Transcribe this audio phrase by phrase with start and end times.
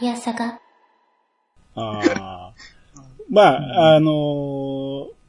[0.00, 0.60] いやさが。
[1.74, 2.54] ああ。
[3.28, 5.20] まあ、あのー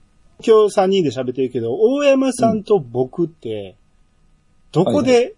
[0.43, 3.75] 今日3人で喋ってるけど、大山さんと僕って、
[4.71, 5.33] どこで、はい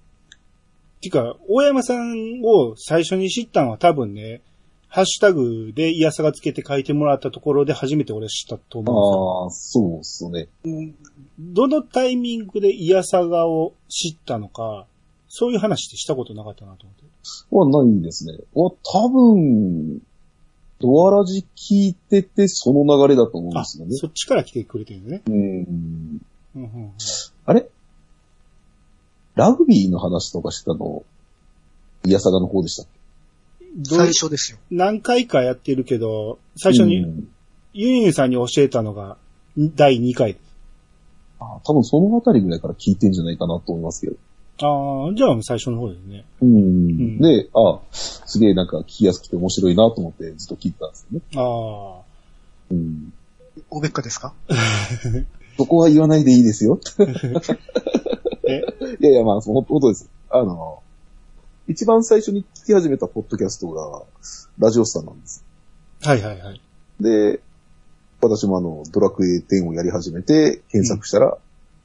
[1.01, 4.41] てか、大山さんを最初に知ったのは多分ね、
[4.87, 9.81] ハッシュタグでイヤサがつけて書いてもらったところで初めて俺知ったと思うんですよ。
[9.81, 10.47] ああ、そうっすね。
[11.39, 14.85] どのタイミングでイヤサガを知ったのか、
[15.27, 17.03] そういう話ってしたことなかったなと思って。
[17.51, 18.33] はないですね。
[18.53, 20.01] は、多分、
[20.79, 23.95] ドアラジ聞いてて、その流れだと思うんであ、すよね。
[23.95, 25.21] そっちから来てくれてるね。
[25.27, 25.33] うん。
[25.33, 26.21] うん
[26.55, 26.91] うんうん
[27.45, 27.67] あれ？
[29.35, 31.03] ラグビーの話とかしてたの、
[32.05, 32.85] イヤサガの方でしたっ
[33.77, 33.99] どう？
[33.99, 34.59] 最初ですよ。
[34.69, 37.27] 何回かやってるけど、最初にうん
[37.73, 39.17] ユンユンさんに教えたのが
[39.57, 40.43] 第2回です。
[41.39, 44.17] あ多分そのあたりぐらいから聞いてんじゃないかなと思いますけど。
[44.61, 46.25] ああ、じゃあ最初の方ですね。
[46.41, 47.17] うん。
[47.17, 51.21] んで、あすげえなんか聞きやすくて面白いなと思ってずっと聞いてたんですよね。
[51.35, 52.01] ああ。
[52.71, 53.13] うん。
[53.69, 54.33] おべっかですか？
[55.57, 56.79] そこは言わないでいいですよ。
[58.47, 58.61] え？
[58.99, 60.09] いやいや、まあ、そのことです。
[60.29, 60.81] あの、
[61.67, 64.03] 一番最初に聞き始めたポッドキャストが、
[64.59, 65.43] ラジオスターなんです。
[66.01, 66.61] はいはいはい。
[66.99, 67.39] で、
[68.21, 71.37] 私もあの、ドラクエ10をやり始めて、検索したら、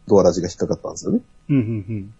[0.06, 1.20] ドアラジが引っかかったんですよね。
[1.50, 2.14] うんうんうん。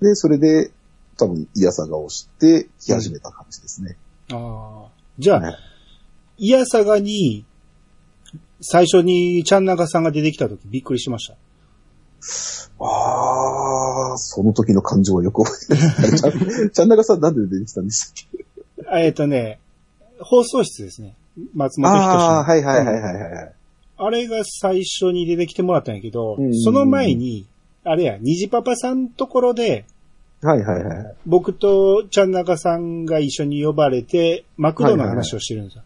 [0.00, 0.70] で、それで、
[1.16, 3.96] 多分、イヤサガを知って、聞き始めた感じですね。
[4.32, 4.88] ああ。
[5.18, 5.54] じゃあ、はい
[6.40, 7.44] イヤサガに、
[8.60, 11.34] 最初にちゃんなかさんが出てきた時びっくりしました。
[12.78, 16.18] あー、その時の感情はよく覚えてない。
[16.18, 18.12] ちゃん、ちゃんなかさんなんで出てきたんでしたっ
[18.86, 19.04] け？
[19.04, 19.58] えっ、とね、
[20.20, 21.16] 放送室ですね。
[21.54, 23.52] 松本人志のあー、はいはいはいはいはい。
[23.96, 27.48] あれが最初に出てきてもらったんやけど、うんその前に、
[27.84, 29.86] あれや、虹パパさんところで、
[30.40, 31.14] はいはいはい。
[31.26, 35.82] 僕とちゃんなかさんが一緒に呼ばれて、マクドの話をしてるんですよ。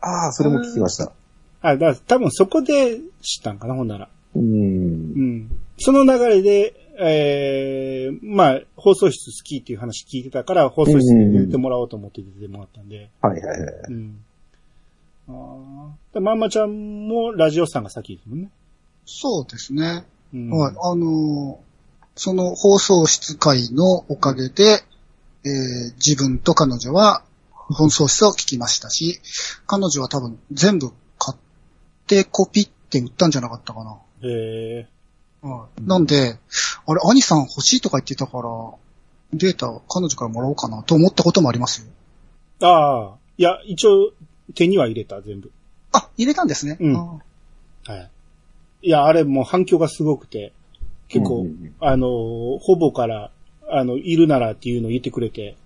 [0.00, 1.12] あー、それも聞きました。
[1.60, 4.08] あ、だから多分そこで知ったんかな、ほんなら。
[4.34, 4.38] う。
[4.38, 5.50] うんん。
[5.78, 13.10] その流れで、えー、まあ、放送室好きっていう話聞いてたから、放送室に出てもらおうと思って出てもらったんで。
[13.20, 13.70] はいはいはい。
[13.88, 14.18] うん。
[15.28, 16.14] ああ。
[16.14, 18.50] でまんまちゃんもラジオさんが先ですもんね。
[19.04, 20.04] そうですね。
[20.32, 20.50] うん。
[20.50, 20.76] はい。
[20.82, 21.72] あのー
[22.14, 24.84] その放送室会のおかげで、
[25.44, 29.20] えー自分と彼女は放送室を聞きましたし、
[29.66, 31.38] 彼女は多分全部買っ
[32.06, 33.96] てコピって売ったんじゃなかったかな。
[34.22, 34.86] え
[35.40, 35.82] はい。
[35.82, 36.38] なんで、
[36.86, 38.48] あれ、兄さん欲しいとか言ってたから、
[39.32, 41.86] データ彼女からもらおうかなと思ったこともありますよ。
[42.60, 43.16] ー、ああ。
[43.38, 44.12] いや、一応、
[44.54, 45.50] 手には入れた、全部。
[45.92, 46.76] あ、入れたんですね。
[46.78, 47.18] うんあ
[47.90, 48.10] はい。
[48.82, 50.52] いや、あれもう反響がすごくて、
[51.08, 53.30] 結構、うんうんうんあのー、ほぼから、
[53.68, 55.56] あの、いるならっていうのを言ってくれて、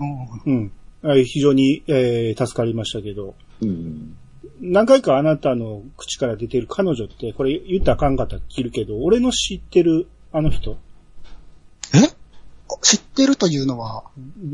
[0.00, 0.72] うんうん。
[1.02, 4.16] あ非常に、えー助かりましたけど、うん。
[4.60, 10.76] 何回かあなたの口から出てる彼女って、これ言ったらあかんかったら切るけど、俺の知ってるあの人、
[11.94, 12.14] え？
[12.82, 14.04] 知ってるというのは、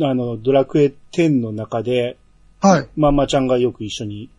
[0.03, 2.19] あの、ドラクエ10の中で、
[2.61, 2.89] はい。
[2.97, 4.31] ママちゃんがよく一緒に、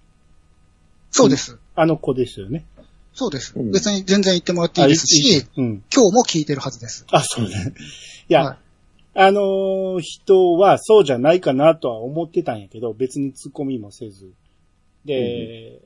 [1.10, 1.58] そうです。
[1.76, 2.66] あの子ですよね。
[3.14, 3.54] そうです。
[3.56, 5.84] うん別に全然言ってもらっていいですし、あ、うん。
[5.94, 7.06] 今日も聞いてるはずです。
[7.12, 7.74] あ、そうね。
[8.30, 8.58] いや、はい
[9.14, 14.32] あのー人はそうじゃないかなとは思ってたんやけど、別に突っ込みもせず。
[15.04, 15.82] で、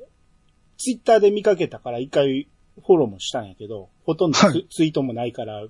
[0.78, 2.47] ツイッターで見かけたから一回
[2.85, 5.66] フォローもしたんやけど、ほとんどツ,、はいツイートもないから、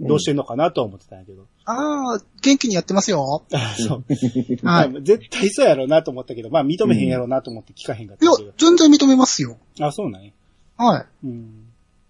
[0.00, 1.46] どうしてんのかなとは思ってたんやけど。
[1.64, 3.42] ああ、元気にやってますよ。
[3.52, 4.04] あそう。
[4.66, 4.90] はい。
[4.90, 9.56] まあ絶対そうやろうなと思ったけど、まあ認めへんやろうなと思って聞かへんかっいやたけど。、全然認めますよ。
[9.80, 10.30] あ、そうなんや。
[10.78, 11.26] はい。
[11.26, 11.64] うん。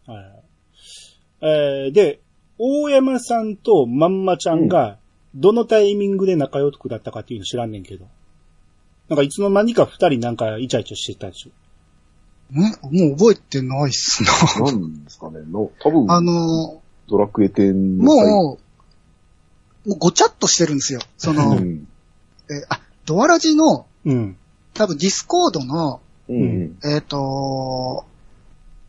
[0.07, 0.43] はいはい。
[1.41, 2.21] えー、で、
[2.59, 4.99] 大山さんとまんまちゃんが、
[5.35, 8.07] どのタイミングで仲良くだったかっていうの知らんねんけど。
[9.09, 11.51] なんかいつの間にか二人なんかイチャイチャしてたでしょ。
[12.53, 14.65] んもう覚えてないっすな。
[14.65, 18.59] なんですかねの、多分、あのドラクエ10ー、の際も
[19.87, 21.01] う、もうごちゃっとしてるんですよ。
[21.17, 21.89] その、うん。
[22.51, 24.37] えーあ、ドアラジの、うん。
[24.75, 26.79] 多分 Discord の、うん。
[26.85, 28.05] えっ、と、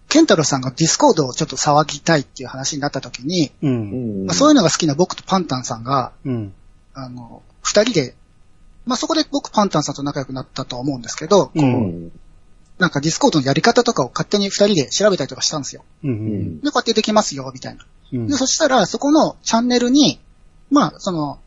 [0.10, 3.68] ケンタロウさんが Discord をちょっと騒ぎたいっていう話になった時に、う。
[3.68, 4.26] うんん。
[4.26, 6.54] まあ、そういうのが好きな僕とパンタンさんが、うん。
[6.96, 8.16] あの、二人で、
[8.86, 11.60] まあ、そこで僕パンタンさんと仲良くなったとは思うんですけど、う。
[11.60, 12.12] うんん。
[12.80, 15.84] なんか Discord のやり方とかを勝手に二人で調べたりとかしたんですよ。
[16.04, 16.08] う。
[16.08, 16.62] うんん。
[16.62, 17.86] で、こうやってできますよ、みたいな。
[18.14, 20.20] うんで、そしたら、そこのチャンネルに、
[20.72, 21.40] まあ、その、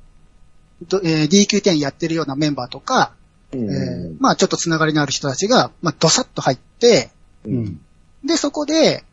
[0.89, 3.13] どえー DQ10 やってるようなメンバーとか、
[3.53, 7.11] うんえーまあ、ちょっとつながりのある人たちが、まあ、ドサッと入って、
[7.45, 7.81] うん。
[8.25, 9.05] で、そこで、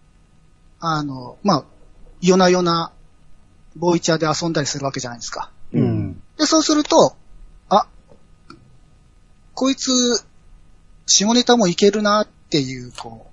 [0.80, 1.66] あの、まあ、
[2.22, 2.92] 夜な夜な、
[3.76, 5.52] ボイチャーで遊んだりするわけじゃないですか。
[5.74, 6.22] うん。
[6.38, 7.16] で、そうすると、
[7.70, 7.88] あ、
[9.54, 9.92] こいつ、
[11.06, 13.30] 下ネタもいけるなっていう、こう、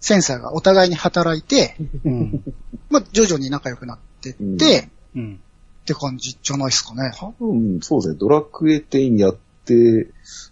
[0.00, 2.42] センサーがお互いに働いて、うん。
[2.90, 5.40] まあ、徐々に仲良くなってって、うん。
[5.82, 7.12] って感じじゃないですかね。
[7.14, 10.08] 多分、そうですね、ドラクエ10やって、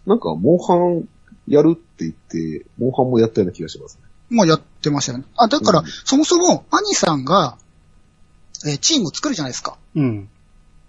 [0.07, 1.09] なんか、モンハン
[1.47, 4.02] やるって言って、モンハンもやったような気がしますね。
[4.33, 5.25] まあ、やってましたよね。
[5.37, 7.57] あ、だから、うんそもそも、兄さんが、
[8.67, 9.77] えーチームを作るじゃないですか。
[9.95, 10.29] うん。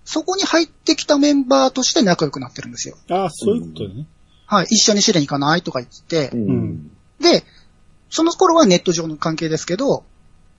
[0.06, 2.98] そこに入ってきたメンバーとして仲良くなってるんですよ。
[3.10, 4.06] ああ、そういうことね。
[4.46, 4.66] はい。
[4.70, 6.92] 一緒に試練行かないとか言ってう、ん。
[7.20, 7.44] で、
[8.10, 10.04] その頃はネット上の関係ですけど、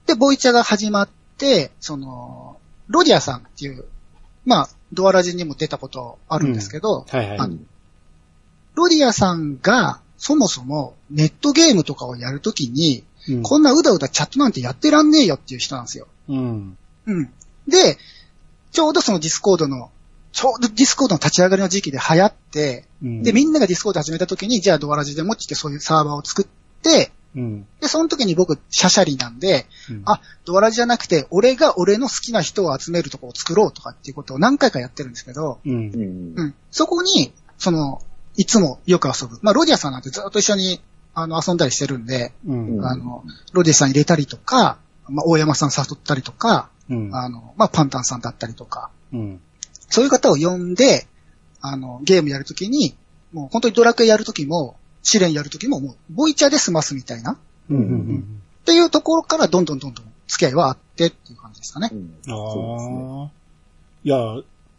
[0.06, 1.08] で、ボイチャが始まっ
[1.38, 2.58] て、その、
[2.88, 3.84] ロディアさんっていう、
[4.44, 7.38] まあ、ドアラジにも出たことあるんですけど、はいはい。
[7.38, 7.48] あ
[8.75, 16.09] ロディアさんが、そもそもネットゲームとかをやるときに、うんこんなうだうだチャットなんてやってらんねえよっていう人なんですよ。
[16.29, 16.76] うん。
[17.06, 17.31] うん。
[17.67, 17.97] で、
[18.71, 19.91] ちょうどその Discord の、
[20.32, 23.23] ちょうど Discord の立ち上がりの時期で流行って、うん。
[23.23, 26.47] で、みんなが Discord 始めた時に、じゃあドアラジでもって言ってそういうサーバーを作っ
[26.82, 27.67] て、うん。
[27.81, 35.77] で、その時に僕、シャシャリなんで、うんあ、ドアラジじゃなくて、俺が俺の好きな人を集めるとこを作ろうとかっていうことを何回かやってるんですけど、うんう。
[35.77, 36.35] ん。
[36.37, 36.55] うん。
[36.70, 38.03] そこに、その、
[38.36, 39.38] いつもよく遊ぶ。
[39.42, 40.81] まあ、ロディアさんなんてずっと一緒に、
[41.14, 42.78] あの、遊んだりしてるんで、うん。
[42.78, 44.78] うんあの、ロディアさん入れたりとか、
[45.08, 47.14] まあ、大山さん誘ったりとか、うん。
[47.14, 49.40] あの、まあ、パンタンさんだったりとか、うん。
[49.88, 51.06] そういう方を呼んで、
[51.60, 52.96] あの、ゲームやるときに、
[53.32, 57.36] もう本当にドラクエやるときも、試練やるときも、もう、ボイチャで済ますみたいな、っ
[57.70, 57.76] うん。
[57.76, 58.40] うん。
[58.64, 61.90] ていうところからどんどんどんどん付き合いはあってっていう感じですかね。
[61.92, 63.31] うんああ。
[64.04, 64.16] いや、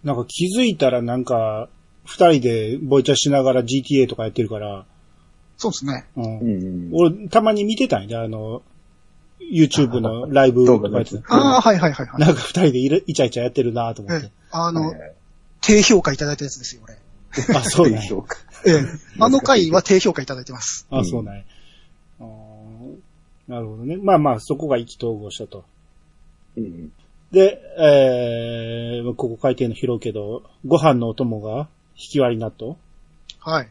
[0.03, 1.69] なんか気づいたらなんか、
[2.05, 4.85] 二人でボイチャしながら GTA とかやってるから、
[5.57, 6.05] そうですね。
[6.15, 6.43] うんう。
[6.43, 6.89] ん。
[6.93, 8.61] 俺、たまに見てたんやで、あの、
[9.39, 11.33] YouTube のライブとかやってた。
[11.33, 12.19] ああ、はいはいはいはい。
[12.19, 14.31] なんか二人でいるイチャイチャやってるなと思っええて。
[14.51, 15.15] あの、はい
[15.65, 16.95] 低評価いただいたやつですよ、俺。
[17.57, 18.01] あ、そうなんや。
[18.07, 18.37] 評価
[18.67, 18.83] ええ。
[19.19, 20.85] あの回は低評価いただいてます。
[20.91, 21.43] あ、そうなんや。
[22.19, 22.95] あー
[23.47, 23.97] なるほどね。
[23.97, 25.65] まあまあ、そこが意気投合したと。
[26.55, 26.91] うん。
[27.31, 32.75] で、えー、ここ書いてるの拾うけど、ご飯のお供が引き割り納豆？
[33.39, 33.69] はい。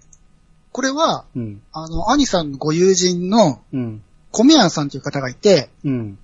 [0.73, 1.63] これは、うん。
[1.73, 4.03] あの、兄さんのご友人のうん。
[4.33, 6.19] 米屋さんという方がいて、うん。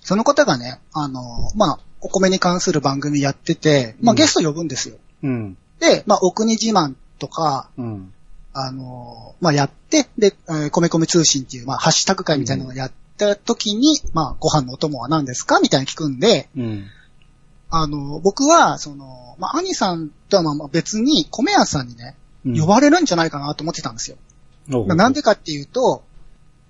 [0.00, 1.22] その方がね、あの、
[1.54, 4.96] まあ、お米に関する番組やってて、まあ、うんゲスト呼ぶんですよ。
[5.22, 5.56] うん。
[5.78, 8.12] で、まあ、お国自慢とか、うん。
[8.52, 16.86] あの、まあ、やって、で、えー米米通信っていう、まあ、ハッシュタグ会みたいなのをやった時に、まあ、ご飯のお供は何ですかみたいに聞くんで、うん。
[17.70, 22.16] あの、僕は、その、まあ、兄さんとはまあまあ別に、米屋さんにね、
[22.46, 24.16] うん呼ばれるんじゃないかなと思ってたんですよ。
[24.72, 26.04] おうまあなんでかっていうと、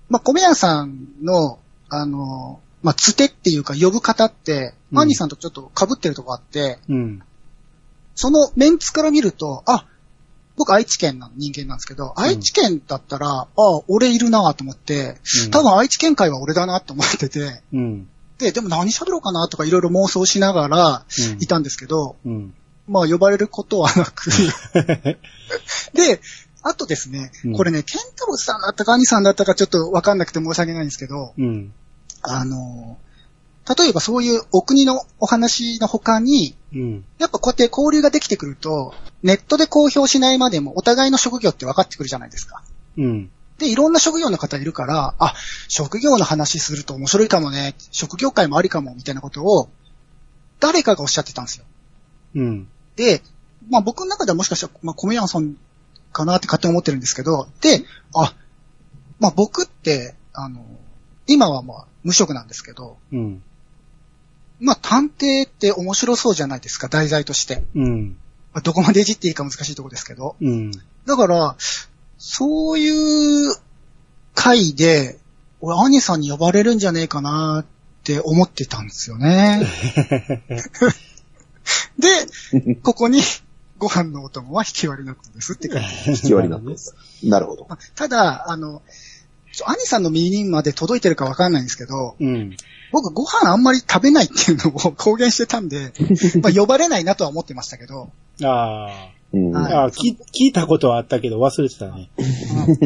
[0.09, 1.59] まあ、米屋さんの、
[1.89, 7.23] あの、まあ、つてっていうか呼ぶ方って、うん兄さんとちょっと被ってるとこあって、うん。
[8.15, 9.85] そのメンツから見ると、あ、
[10.57, 13.49] 僕愛知県の人間なんですけど、愛知県だったら、あ、
[13.87, 15.19] 俺いるなと思って、
[15.53, 18.09] 多分愛知県会は俺だなと思ってて、うん。
[18.39, 22.55] で、でも何喋ろうかなとかいろいろ妄想しながらうんいたんですけど、うん。
[22.87, 24.31] まあ呼ばれることはなく、
[25.93, 26.21] で、
[26.63, 31.73] あとですねうん、これね、ケンタロスさんだったか兄さんだったかちょっとわかんなくて申し訳ないんですけど、うん。
[32.23, 32.99] あの、
[33.77, 37.05] 例えばそういうお国のお話の他に、うん。
[37.19, 42.63] やっぱこうやって交流ができてくると、ネットで公表しないまでもお互いの職業って分かってくるじゃないですか。
[42.97, 43.31] うん。
[43.59, 45.35] で、いろんな職業の方いるから、あ、
[45.69, 49.69] 職業の話すると面白いかもね、職業界もありかも、みたいなことを、
[50.61, 51.65] 誰かがおっしゃってたんですよ。
[52.37, 52.69] うん。
[52.97, 53.23] で、
[53.69, 55.57] まあ僕の中ではもしかしたら、まあ米山さん
[56.13, 57.85] かなって勝手に思ってるんですけど、で、
[58.15, 58.35] あ、
[59.19, 60.65] まあ僕って、あの、
[61.27, 63.43] 今はまあ無職なんですけど、うん。
[64.61, 67.65] まあ探偵って面白そうじゃないですか、題材として。
[67.75, 68.17] うん。
[68.53, 70.37] まあ、どこまでいじっていいか難しいところですけど。
[70.41, 70.71] うん。
[71.07, 71.57] だから、
[72.19, 73.55] そういう
[74.35, 75.19] 回で、
[75.61, 77.67] 俺、兄さんに呼ばれるんじゃねえかなっ
[78.05, 79.67] て思ってたんですよね。
[81.99, 83.23] で、 ここに、
[83.79, 86.97] ご飯のお供は引き割り納豆ですって書いてある引き割りになってます。
[87.23, 87.67] なるほど。
[87.69, 88.83] まあただ、あの、
[89.67, 92.57] 兄さんの耳にまで届いてるかわかんないんですけど、うん。
[92.93, 95.93] 僕ご飯あんまり食べないっていうのを公言してたんで、
[96.43, 98.11] まあ呼ばれないなとは思ってましたけど、
[98.43, 99.79] あうんはいあ。
[99.83, 100.17] ああ、き聞
[100.49, 102.11] いたことはあったけど忘れてたね。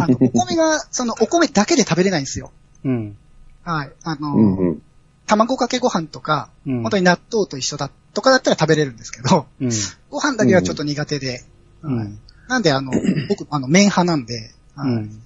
[0.00, 2.50] あの、お米が、そのお米だけで食べれないんですよ。
[2.84, 3.16] うん。
[3.64, 3.92] はい。
[4.02, 4.82] あの、うんうん。
[5.26, 6.82] 卵かけご飯とか、うん。
[6.82, 9.70] 本当に納豆と一緒だとかだったら食べれるんですけど、うん。
[10.11, 11.44] ご飯だけはちょっと苦手で、
[11.82, 12.18] はいうん。
[12.49, 12.92] なんであの、
[13.28, 15.22] 僕、あの、麺派なんで、はいうん。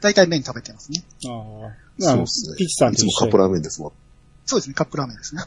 [0.00, 1.02] 大体麺食べてますね。
[1.26, 1.88] ああ。
[2.00, 2.56] そうですね。
[2.56, 3.92] ピッチさんいと一緒やつもカップラーメンですもん。
[4.46, 5.42] そうですね、カップラーメンですね。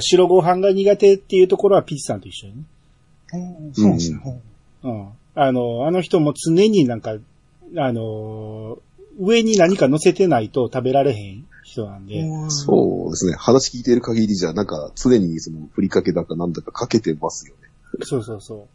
[0.00, 2.62] 白ご飯が苦手っていうところはピッチさんと一緒やね。
[3.32, 4.40] うんそうですね。
[4.82, 5.08] うん。
[5.34, 7.16] あの、あの人も常になんか、
[7.76, 8.78] あの、
[9.18, 12.24] 上に何か乗せてないと食べられへん人なんで。
[12.48, 13.34] そうですね。
[13.36, 17.68] 話聞いてる限りじゃ、なんか常にそのふりかけだかなんだかかけてますよね。
[18.02, 18.68] そうそうそ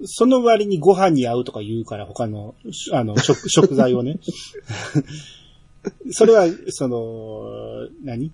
[0.00, 0.06] う。
[0.06, 2.54] その割にご飯に合うとか言うから、他の、
[2.92, 4.18] あの、食、 食材をね。
[6.10, 8.32] それは、その、何？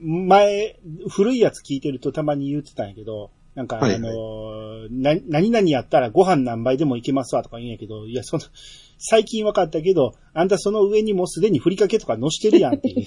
[0.00, 0.76] 前、
[1.08, 8.42] 古いやつ聞いてるとたまに言ってたんやけど、なんか、はいはいあの、な、何々やったらご飯何杯でもいけますわとか言うんやけど、いや、その、
[8.98, 13.06] 最近分かったけど、あんたその上にもうすでにふりかけとか乗してるやんっていう。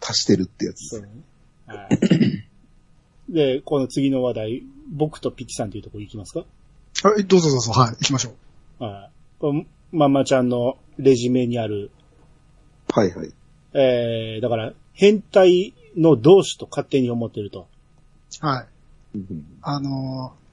[0.00, 0.88] 足してるってやつ。
[0.88, 1.08] そう
[1.66, 3.32] はい。
[3.32, 6.44] で、この次の話題、僕とピッチさんというところ行きますか？
[7.02, 8.34] はい、どうぞどうぞ、はい、行きましょ
[8.80, 8.84] う。
[8.84, 9.10] はい。
[9.40, 11.90] このママちゃんのレジュメにある、
[12.92, 13.32] はいはい。
[13.74, 17.68] えー、だから、変態の同志と勝手に思ってると。
[18.40, 18.66] はい。
[19.16, 20.46] うんあのー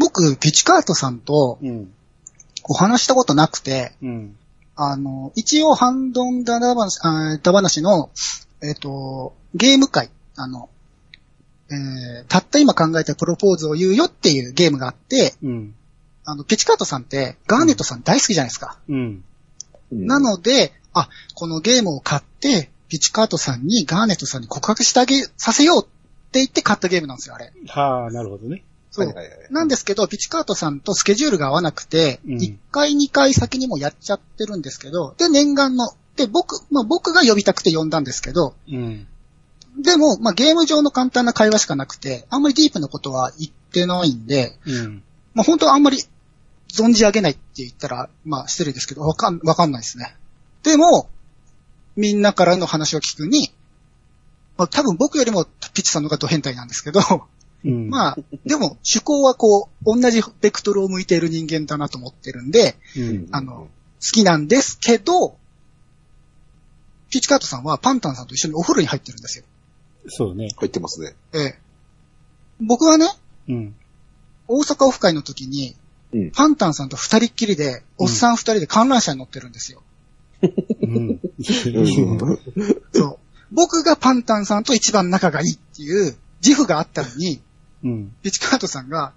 [0.00, 1.92] 僕、ピチカートさんとうん。
[2.64, 4.36] お話したことなくて、うん。
[4.76, 8.10] あの、一応、ハンドンダダ話、あーダ話の、
[8.62, 10.68] えっ、と、ゲーム会、あの、
[11.70, 15.74] えーたった今考えたプロポーズを言うよっていうゲームがあって、うん。
[16.24, 18.78] あの、ピチカートさんって、ガーネットさん大好きじゃないですか。
[18.88, 19.24] うん。
[19.90, 25.88] うんなので、あ、このゲームを買って、ピチカートさんにガーネットさんに告白してあげ、させよう
[26.28, 27.52] って言って買ったゲームなんですよ、あれ。
[27.68, 28.64] はあ、なるほどね。
[28.90, 29.14] そう。
[29.50, 39.06] なんですけど、ピチカートさんとスケジュールが合わなくて、うん1回2回先にもやっちゃってるんですけど、で、念願の、で、僕、まあ僕が呼びたくて呼んだんですけど、うん。
[39.80, 45.02] でも、まあゲーム上の簡単な会話しかなくて、あんまりディープなことは言ってないんで、うん。
[45.34, 45.98] まあ本当はあんまり
[46.72, 50.16] 存じ上げないって言ったら、まあ失礼ですけど、わかん、わかんないですね。
[50.62, 51.08] でも、
[51.96, 53.52] みんなからの話を聞くに、
[54.56, 55.46] まあ多分僕よりも
[55.78, 57.00] ピッチさんの方がド変態なんですけど、
[57.64, 57.88] うん。
[57.88, 63.28] まあ、でも趣向はこう、同じベクトルを向いている人間だなと思ってるんで、うん。
[63.30, 63.68] あの、好
[64.00, 65.36] きなんですけど、
[67.10, 69.44] ピッチカートさんはパンタンさんと一緒にお風呂に入ってるんですよ。
[70.08, 70.48] そうね。
[70.56, 71.14] 入ってますね。
[71.32, 71.58] ええ。
[72.60, 73.06] 僕はね、
[73.48, 73.76] うん。
[74.48, 75.76] 大阪オフ会の時に、
[76.12, 79.82] うんパンタンさんと二人っきりで、おっさん二人で観覧車に乗ってるんですよ。
[80.42, 80.96] うん。
[80.96, 81.20] うん
[82.92, 83.27] そう。
[83.52, 87.40] 僕がパンタンさんと一番仲がいいっていう自負があったのに、
[87.84, 88.16] うん。
[88.22, 89.12] ピチカートさんが、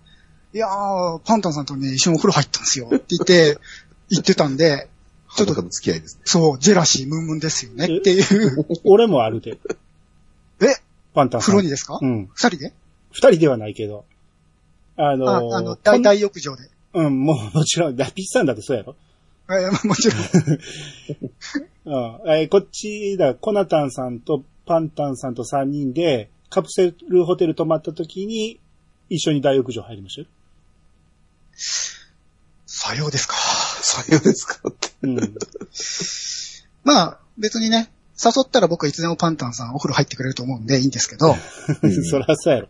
[0.53, 3.57] いやー、パンタンさんとね、一緒にお風呂入ったんですよって言って、
[4.09, 4.89] 言ってたんで、
[5.35, 6.21] ちょっと裸の付き合いですね。
[6.25, 8.65] そう、ジェラシームンムンですよねっていう。
[8.83, 9.57] 俺もあるで。
[10.61, 10.75] え？
[11.13, 11.55] パンタンさん。
[11.55, 11.99] 風呂にですか？
[12.01, 12.29] うん。
[12.33, 12.73] 二人で？
[13.11, 14.05] 二人ではないけど。
[14.97, 16.69] あのあ、ーあの、大大浴場で。
[16.93, 18.95] うん、もうもちろん、ラピスさんだってそうやろ。
[19.49, 20.21] えーもちろん。
[21.85, 22.31] うん。
[22.31, 28.59] えーこっちだ、コナタンさんとパンタンさんと三人で、カプセルホテル泊まった時に、
[29.09, 30.27] 一緒に大浴場入りましたよ。
[32.65, 33.35] さようですか。
[33.35, 34.89] さようですかって。
[35.03, 35.35] うん。
[36.83, 37.91] まあ、別にね、
[38.23, 41.35] 誘ったら僕はいつでもパンタンさんお風呂入ってくれると思うんでいいんですけど、
[42.09, 42.67] そらそうやろ。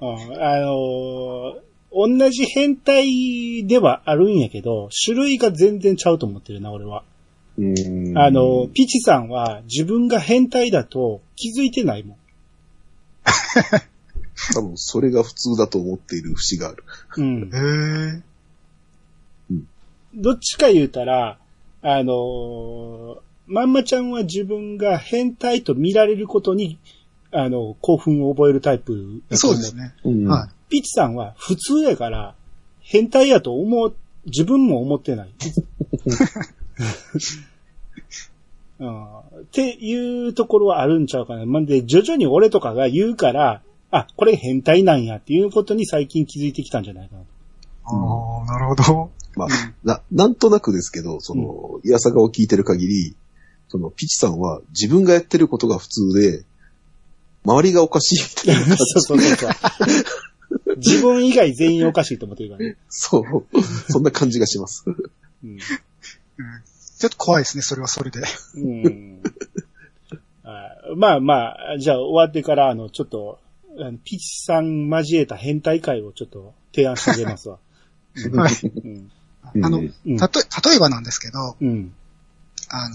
[0.00, 1.60] う んあのー
[1.94, 7.04] 同じ変態ではあるんやけど、種類が全然ちゃうと思ってるな、俺は。
[7.56, 12.16] うんあの、ピチさんは自分が変態だと気づいてないもん。
[14.52, 16.82] 多分それが普通だと思っている節がある。
[17.16, 17.42] うん。
[17.44, 18.22] へえ。
[20.16, 21.38] どっちか言うたら、
[21.82, 26.78] あのーまんまちゃんは自分が変態と見られることに、
[27.30, 29.76] あの、興奮を覚えるタイプそうです。
[29.76, 29.94] ね。
[30.04, 32.34] うんはピチさんは普通やから、
[32.80, 33.94] 変態やと思う、
[34.26, 35.28] 自分も思ってない。
[38.80, 39.04] うん
[39.42, 41.46] っていうところはあるんちゃうかな。
[41.46, 43.62] なんで、徐々に俺とかが言うから、
[43.92, 47.28] あ、これ変態なんやっていうことに最近気づいてきたんじゃないかなと。
[47.84, 49.12] ああ、なるほど。
[49.36, 49.48] まあ、
[49.84, 53.14] な、なんとなくですけど、その、いやさがを聞いてる限り、
[53.68, 56.44] その、ピチさんは自分がやってることが普通で、
[57.44, 58.74] 周りがおかしいみたいな。
[58.76, 59.50] そうそうそう。
[60.78, 62.76] 自分以外全員おかしいと思ってるからね。
[62.88, 63.46] そう。
[63.90, 64.84] そんな感じがします。
[64.86, 64.94] うん
[65.44, 65.58] うん
[66.96, 68.22] ちょっと怖いですね、それはそれで。
[68.54, 69.20] うん
[70.44, 73.40] あまあまあ、じゃあ終わってから、あの、ちょっと、
[74.04, 77.58] ピチさん交えた変態会をちょっと提案してあげますわ。
[78.34, 78.52] はい。
[78.62, 79.10] うん。
[79.64, 81.92] あの、うんたと、例えばなんですけど、うん。
[82.68, 82.94] あの、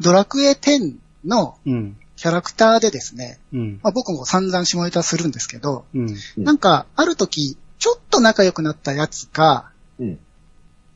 [0.00, 1.96] ドラクエ10のうん。
[2.22, 3.80] キャラクターでですね、うん。
[3.82, 6.16] まあ僕も散々下ネタするんですけど、うん。
[6.36, 10.20] うんなんか、ある時、ちょっと仲良くなったやつが、うん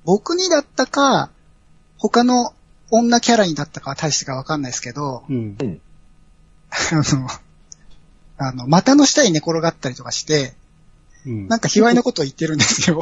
[0.04, 1.30] 僕にだったか、
[1.98, 2.54] 他の
[2.92, 5.56] 女キャラにだったかは大してかわかんないですけど、うん。
[6.70, 7.28] あの、
[8.38, 10.54] あの、股の下に寝転がったりとかして、
[11.26, 13.00] うんなんか卑猥なことを言ってるんですよ。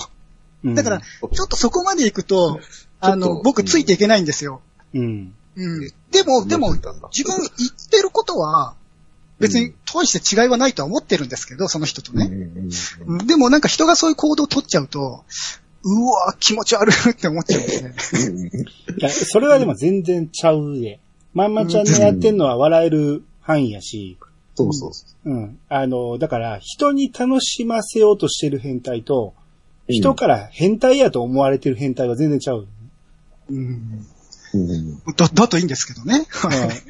[0.65, 2.59] うんだから、ちょっとそこまで行くと、
[3.01, 4.63] あの、僕ついていけないんですよ。
[4.95, 5.35] うん。
[5.57, 5.81] うん。
[6.11, 8.75] でも、でも、自分言ってることは、
[9.39, 12.31] 別に、大して違いはないとは思ってるんですけど、その人とね。
[13.27, 15.25] でもなんか人がそういう行動を取っちゃうと、
[15.87, 18.49] うわ気持ち悪いって思っちゃうんですね。
[18.97, 21.01] いや、それはでも全然ちゃうで。
[21.35, 24.19] まんまちゃんのやってんのは笑える範囲やし、
[24.55, 25.59] そうそうそうん。
[25.69, 29.35] あの、だから、人に楽しませようとしてる変態と、
[29.89, 29.93] う。
[29.93, 32.69] 人から変態やと思われてる変態は全然ちゃう。
[33.51, 34.07] うん。
[34.55, 36.27] うんうんだ、だといいんですけどね。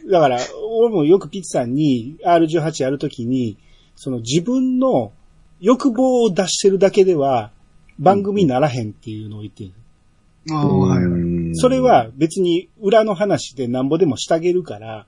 [0.05, 0.41] うんだから、
[0.79, 3.57] 俺もよくピッチさんに R18 やるときに、
[3.97, 5.13] その自分の
[5.61, 7.51] 欲望を出してるだけでは
[7.99, 9.73] 番組にならへんっていうのを言ってる。
[10.51, 15.07] ああはいはいうんそれは別に裏の話でなんぼでもしてあげるから、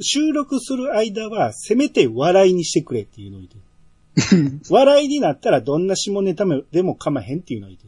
[0.00, 4.60] 収録する間はせめて笑いにしてくれっていうのを言ってる。
[4.70, 7.86] 笑いになったらどんな下ネタでも構へんっていうのを言って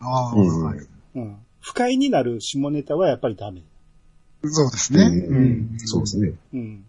[0.00, 0.88] ああ、うんはいる。
[1.14, 1.36] うん。
[1.62, 3.62] 不快になる下ネタはやっぱりダメ。
[4.44, 5.04] そうですね。
[5.04, 5.40] うんう
[5.74, 6.32] んそうですね。
[6.52, 6.84] うん。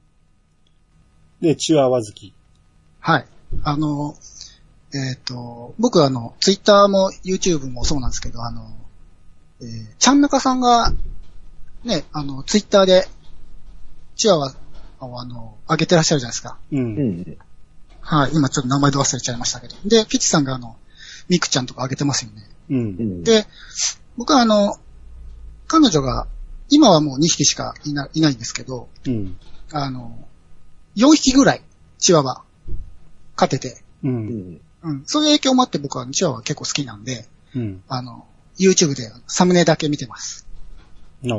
[1.41, 2.33] で、チワワ好き。
[2.99, 3.25] はい。
[3.63, 4.15] あの、
[4.93, 8.75] えっ、と、僕はあの、ツイッターも YouTube もそうなんですけど、あの、
[9.61, 10.91] えー、ちゃんなかさんが、
[11.83, 13.07] ね、あの、ツイッターで、
[14.15, 14.53] チワワ
[14.99, 16.57] をあの、上げてらっしゃるじゃないですか。
[16.71, 16.75] う。
[16.75, 17.37] うんん。
[18.01, 18.31] はい。
[18.33, 19.75] 今ちょっと名前で忘れちゃいましたけど。
[19.85, 20.75] で、ピッチさんがあの、
[21.29, 22.43] ミクちゃんとか上げてますよね。
[22.69, 22.73] う。
[22.73, 22.81] うん
[23.21, 23.23] ん。
[23.23, 23.45] で、
[24.17, 24.77] 僕はあの、
[25.67, 26.27] 彼女が、
[26.69, 29.37] 今はもう2匹しかいないないんですけど、うん。
[29.71, 30.27] あの、
[30.95, 31.61] 4匹ぐらい、
[31.97, 32.43] チワワ、
[33.35, 34.09] 飼ってて、う。
[34.09, 34.61] うんん。
[34.83, 35.03] うん。
[35.05, 37.83] そういう影響もあって僕はチワワ結構好きなんで、うん。
[37.87, 38.25] あの、
[38.59, 40.47] YouTube でサムネだけ見てます。
[41.23, 41.37] の。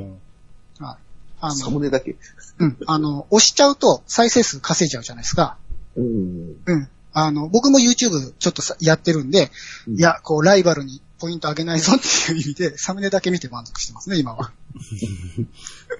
[0.78, 0.96] はい。
[1.40, 2.16] あサの、ムネだけ？
[2.58, 2.76] うん。
[2.86, 5.56] あの、押しちゃうと再生数稼いじゃうじゃないですか。
[5.96, 6.56] うん。
[6.66, 6.88] うん。
[7.12, 9.50] あの、僕も YouTube ちょっとさやってるんで、
[9.86, 14.52] うんいや、こう、ライバルにポイント上げないぞっていう意味で、サムネだけ見て満足してますね、今は。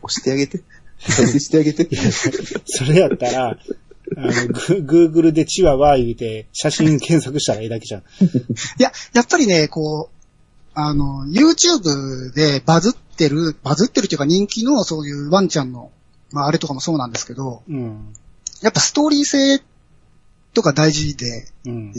[0.03, 0.63] 押してあげて。
[0.99, 1.89] 再生してあげて。
[2.67, 3.57] それやったら、あ
[4.21, 4.31] の、
[4.85, 8.03] グ、Google でチワワ言うて、写真検索したらええだけじゃん。
[8.03, 8.05] い
[8.81, 15.91] や、やっぱりね、こう、あの、YouTube でバズってる、バズってるというか人気のそういうワンちゃんの、
[16.33, 18.13] まああれとかもそうなんですけど、うん。
[18.61, 19.63] やっぱストーリー性
[20.53, 21.95] とか大事で、うん。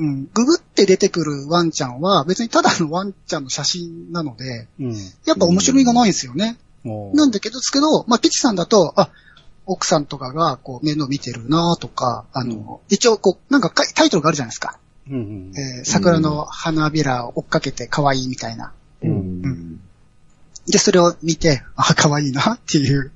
[0.00, 4.94] うん、ググって出てくるワンちゃんは別にただのワンちゃんの写真なので、うん。
[5.26, 6.56] やっぱ面白みがないんですよね。
[6.84, 9.10] もうなんだけど、ですけど、まあ、ピチさんだと、あ、
[9.66, 14.78] 奥さんとかが、こう、面倒見てるなとか、あの、一応、こう、なんかかタイトルがあるじゃないですか。
[15.10, 15.52] うんうん。
[15.54, 18.72] えー桜の花びらを追っかけて可愛いみたいな。
[19.02, 19.06] う。
[19.06, 19.16] うんう
[19.48, 19.80] ん。
[20.66, 23.12] で、それを見て、あ、可愛いなっていう、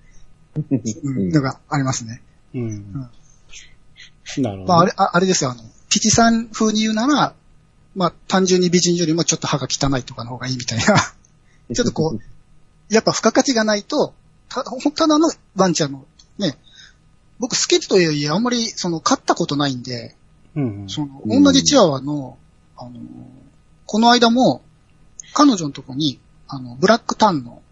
[0.57, 2.21] うんのがありますね。
[2.55, 2.93] うん。
[4.39, 4.67] なるほど。
[4.67, 5.63] まあ、あれ、ああれですよ、あの、
[5.95, 7.35] ピチさん風に言うなら、
[7.95, 10.85] まあ、単純に美人よりもちょっと歯が汚いとかの方がいいみたいな。
[11.73, 14.13] ちょっとこう、やっぱ付加価値がないと、
[14.49, 16.05] た、ただのワンちゃんの、
[16.37, 16.59] ね、
[17.39, 20.17] 僕好きというよりあんまり、その、飼ったことないんで、
[20.57, 20.89] うんうん。
[20.89, 22.39] その、うん同じチワワの、
[22.77, 22.91] あの、
[23.87, 24.63] この間も、
[25.33, 27.63] 彼女のとこに、あの、ブラックタンの、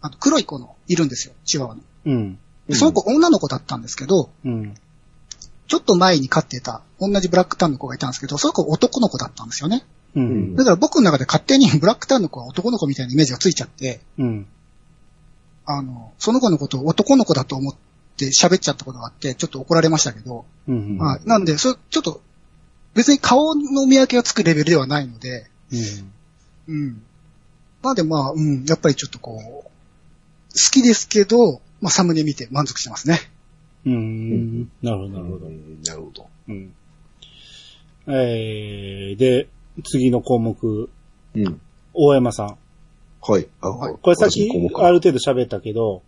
[0.00, 1.82] あの、黒い子の、いるんですよ、チワワの。
[2.06, 2.38] うん。
[2.66, 4.74] で、その子女の子だったんですけど、うん。
[5.66, 9.84] ちょっと前に飼ってた、同じブラックタンの子がいたんですけど、その子男の子だったんですよね。
[10.14, 10.56] うん。
[10.56, 14.46] だから僕の中で勝手に ブラックタンの子は男の子みたいなイメージがついちゃって、うん。
[15.66, 17.74] あの、その子のことを男の子だと思っ
[18.16, 20.98] て喋っちゃったことがあって、ちょっと怒られましたけど、うん。
[20.98, 21.28] はい。
[21.28, 22.22] なんで、それ、ちょっと、
[22.94, 26.12] 別に顔の見分けがつくレベルではないので、うん。
[26.68, 27.02] うん。
[27.82, 29.68] なんでまあ、うん、やっぱりちょっとこう、
[30.54, 33.20] 好きですけど、まあサムネ見て満足してますね。
[33.86, 34.70] うん。
[34.82, 35.48] なるほど、なるほど。
[35.48, 36.26] なるほど。
[36.48, 36.74] うん。
[38.08, 39.48] えー、で、
[39.84, 40.90] 次の項目、
[41.34, 41.60] うん。
[41.94, 42.58] 大山さん。
[43.22, 43.48] はい。
[43.60, 46.02] あ、はいこれさっきある程度喋ったけど、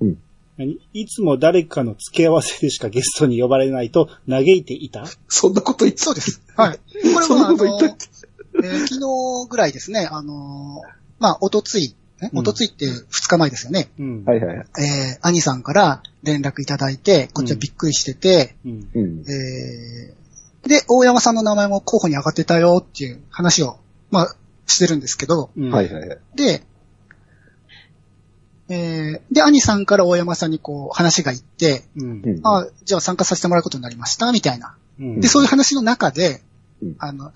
[0.00, 0.18] うん
[0.56, 0.78] 何？
[0.92, 5.04] いつも誰かの付け合わせでしかゲストに呼ばれないと嘆いていた？
[5.28, 6.40] そんなこと言ってそうです。
[6.56, 6.78] はい。
[6.78, 6.82] こ
[7.20, 8.08] れそんなは、あの、こと言ったっ
[8.56, 13.90] えー昨日ぐらいですね、あのーまあ、おとつい、えうんおとついって二日前ですよね。
[13.98, 14.24] うん。
[14.24, 14.66] はいはいはい。
[14.78, 18.88] えー、兄さんから連絡いただいて、こっちはびっくりしてて、うん。
[18.94, 19.24] うん。
[19.28, 23.78] えー、で、大山さんの名前も候補に上がってたよっていう話を、
[24.10, 25.70] まあ、してるんですけど、うん。
[25.70, 26.18] はいはいはい。
[26.34, 26.62] で、
[28.68, 32.22] えー、で、兄さんから大山さんにこう話が行って、うん。
[32.24, 32.40] うん。
[32.44, 34.76] あじゃあ参加させてもらうことになりました、みたいな。
[34.98, 35.20] うん。
[35.20, 36.42] で、そういう話の中で、
[36.82, 37.32] うんあの、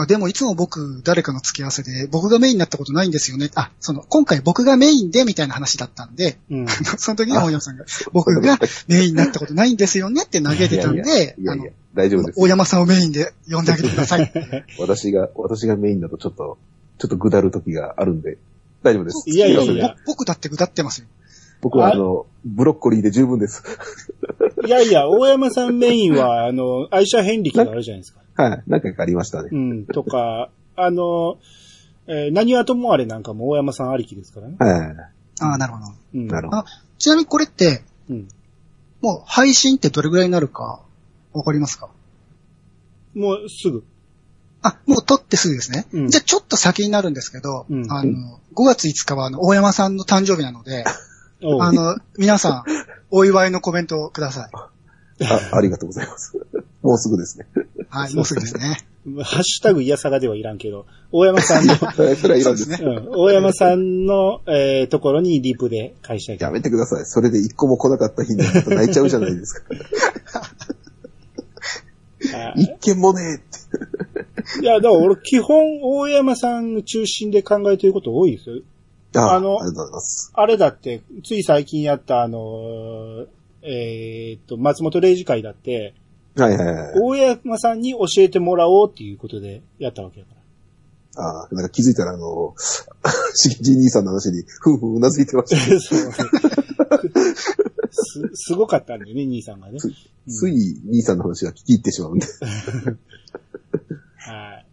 [0.00, 3.50] まあ、でもいつも僕、誰かの付き合わせで、僕がメインになったことないんですよね。
[3.54, 6.66] あ、その、今回僕がメインで、みたいな話だったんで、うん。
[6.66, 8.58] その時に大山さんが、僕が
[8.88, 12.40] メインになったことないんですよねって投げてたんで、いやいや、大丈夫です。
[12.40, 14.32] 大山さんをメインで呼んであげてください。
[14.80, 16.56] 私が、私がメインだとちょっと、
[16.96, 18.38] ちょっとぐだる時があるんで、
[18.82, 19.28] 大丈夫です。
[19.28, 21.08] いやいやいや僕だって歌ってますよ。
[21.60, 23.62] 僕はあの、ブロッコリーで十分です。
[24.66, 28.20] いやいや、大山さんメインは、あの、愛車遍歴があるじゃないですか。
[28.42, 28.62] はい。
[28.66, 29.56] 何回かありましたねう。
[29.56, 31.38] ん、とか、あの、
[32.06, 34.56] えー何はともあれなんかも大山さんありきですからね。
[34.58, 34.96] はい。
[35.40, 35.92] ああ、なるほど。
[36.14, 36.26] うん。
[36.26, 36.64] なるほど。
[36.98, 38.28] ちなみにこれって、うん。
[39.00, 40.82] もう配信ってどれぐらいになるか、
[41.32, 41.88] わかりますか？
[43.14, 43.84] もうすぐ。
[44.62, 45.86] あ、もう撮ってすぐですね。
[45.92, 50.84] うんじゃあちょっと先になるんですけど、うんあの、5月5日はあの、大山さんの誕生日なので、
[51.42, 52.64] あの、皆さん、
[53.10, 54.50] お祝いのコメントをください。
[54.52, 54.70] あ
[55.52, 56.38] ありがとうございます。
[56.82, 57.46] もうすぐですね。
[57.88, 58.78] はい、もうすぐですね。
[59.22, 62.64] ハッシュタグいやさがではいらんけど、大山さんの、そ れそれはいらんです。
[62.64, 67.04] そうですうん、大山さんの、えーところにリプで返したいとやめてください。
[67.04, 69.64] それで一個も来なかった日に泣いちゃうじゃないですか。
[72.34, 74.62] あ一件もねえって。
[74.62, 78.60] いや、だから俺基本大山さん中心で考えてること多いですよ。
[79.14, 80.32] ああのありがとうございます。
[80.34, 83.26] あれだって、つい最近やったあの、
[83.62, 85.94] えーっと、松本零士会だって、
[86.36, 87.00] はいはいはい。
[87.00, 90.40] 大山さんに教えてもらおうっていうことでやったわけだから。
[91.22, 92.54] ああ、なんか気づいたらあの、
[93.34, 95.56] しげじい兄さんの話に、ふんふんうなずいてました。
[95.80, 96.12] そう
[97.90, 99.80] す、 すごかったんだよね、兄さんがね。
[99.80, 99.90] つ
[100.28, 102.26] つい兄さんの話が聞き入ってしまうんで。
[104.16, 104.66] はい。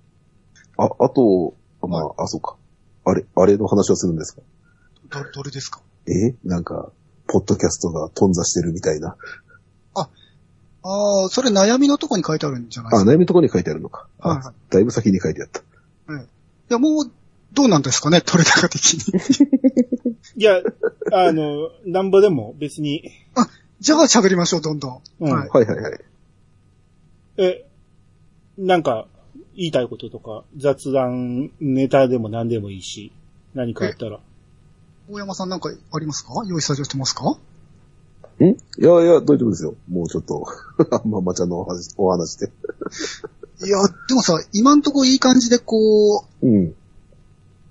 [0.77, 2.55] あ、あと、あまあ、あ、そうか。
[3.09, 4.41] あれ、あれの話をするんですか？
[5.09, 5.81] ど、どれですか？
[6.07, 6.35] え？
[6.43, 6.91] なんか、
[7.27, 9.15] ポッドキャストが頓挫してるみたいな。
[10.83, 13.11] ああ、それ悩みのとこに書いてあるんじゃないであ、すか？
[13.11, 14.07] 悩みのところに書いてあるのか。
[14.19, 15.59] あ、はいはいだいぶ先に書いてあった。
[15.59, 15.63] い
[16.69, 17.11] や、もう、
[17.53, 20.15] どうなんですかね、取れ高的に。
[20.35, 20.61] いや、
[21.13, 23.09] あの、なんぼでも別に、
[23.79, 25.01] じゃあ喋りましょう、どんどん。
[25.21, 25.49] うんはい。
[25.49, 25.99] はいはいはい。
[27.37, 27.65] え、
[28.57, 29.07] なんか、
[29.57, 33.11] 言いたいこととか、雑談、ネタでも何でもいいし、
[33.55, 34.19] 何かあったら。
[35.09, 36.33] 大山さんなんかありますか？
[36.47, 37.37] 用意スタジオしてますか？
[38.39, 38.43] ん？
[38.43, 38.45] い
[38.77, 39.75] やいや、大丈夫ですよ。
[39.89, 40.45] もうちょっと、
[41.05, 42.51] まんまちゃんのお話お話で。
[43.65, 46.75] いや、でもさ、今んとこいい感じでこう、うん。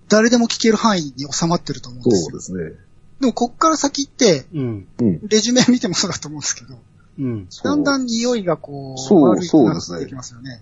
[0.08, 2.28] 誰でも聞ける範囲に収まってると思うんそですよ。
[2.32, 2.86] うですね。
[3.20, 4.88] でもこっから先って、うん。
[5.00, 5.28] うん。
[5.28, 6.74] レジュメ見てもそうだと思うんですけど、
[7.20, 7.46] うん。
[7.48, 10.60] そうだんだん匂いがこう、そう悪くなっそうですねてきますよね。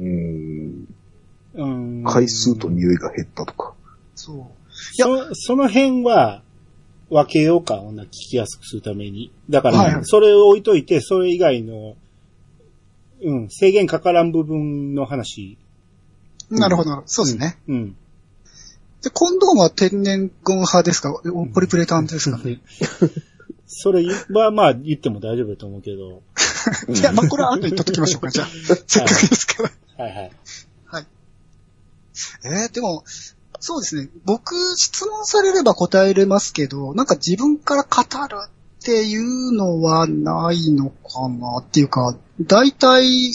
[0.00, 0.88] うん。
[1.54, 2.04] うん。
[2.04, 3.74] 回数と匂いが減ったとか。
[4.14, 4.44] そう。
[4.96, 6.42] そ、その辺は、
[7.10, 9.30] 分けようか、女聞きやすくするために。
[9.50, 11.96] だかはいら、それを置いといて、それ以外の、
[13.22, 15.56] うん、制限かからん部分の話。
[16.50, 17.02] なるほど。
[17.06, 17.58] そうですね。
[17.68, 17.96] うん。
[19.02, 21.14] で、コンドームは天然ゴム派ですか？
[21.54, 22.38] ポリプレタンですか？
[22.38, 22.60] ね。
[23.66, 26.22] それはまあ言っても大丈夫だと思うけど。
[26.92, 28.46] いや、まあ、これは後に取っときましょうか、じゃあ。
[28.86, 29.70] せっかくですから。
[29.96, 30.32] はいはい。
[30.86, 31.06] はい。
[32.44, 33.04] えー、でも、
[33.60, 34.08] そうですね。
[34.24, 43.32] 僕、質問されれば答えれますけど、なんか自分から語るっていうのはないのかなっていうか、大体、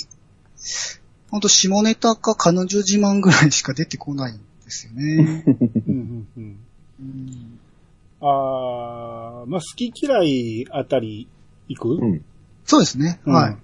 [1.32, 5.44] ほんと下ネタか彼女自慢ぐらいしか出てこないんですよね。
[5.88, 6.58] うんうんうん
[7.00, 7.60] うん
[8.22, 11.28] あーまあ好き嫌いあたり
[11.70, 12.26] 行く、うん。
[12.66, 13.20] そうですね。
[13.26, 13.58] うんはい。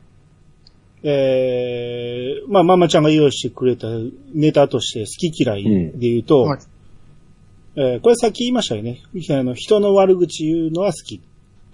[1.07, 3.87] えー、まあ、ママちゃんが用意してくれた
[4.33, 6.59] ネタとして好き嫌いで言うと、はい
[7.77, 9.01] えーこれさっき言いましたよね。
[9.31, 11.21] あの人の悪口言うのは好き。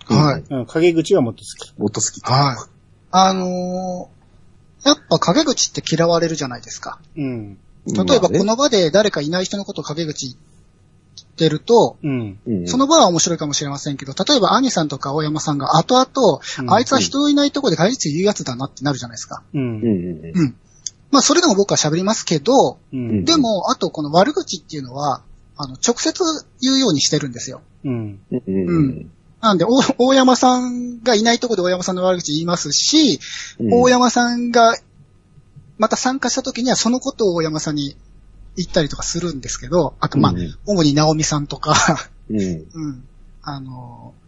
[0.06, 0.44] はい。
[0.50, 1.80] うん、陰口はもっと好き。
[1.80, 2.22] もっと好き。
[2.22, 2.70] はい。
[3.12, 7.00] あのー、やっぱ陰口って嫌われるじゃないですか。
[7.16, 7.58] うん。
[7.86, 10.51] 例えばこの、の場で誰かいない人のことを陰口言っ
[11.36, 12.40] てると、うん。
[12.46, 19.44] うんその場は面白いかもしれませんけど、例えば兄さんとか大山さんが後々、うんあいつは人のいないところで陰口言うやつだなってなるじゃないですか。
[19.54, 19.58] う。
[19.58, 20.56] うんんうんうん。
[21.12, 23.26] まあそれでも僕は喋りますけど、うん。
[23.26, 25.22] でも、あとこの悪口っていうのは、
[25.58, 26.24] あの、直接
[26.62, 27.62] 言うようにしてるんですよ。
[27.84, 28.20] うん。
[28.32, 28.42] うん。
[28.48, 29.12] うん。
[29.42, 33.20] なんで、お大山さんがいないところで大山さんの悪口言いますし、
[33.60, 34.76] うん大山さんが
[35.78, 37.96] また参加した時にはそのことを大山さんに
[38.58, 41.74] 言ったりとかするんですけど、あとまあ、うん主に直美さんとか、
[42.30, 42.40] うん。
[42.74, 43.04] うん。
[43.42, 44.22] あのー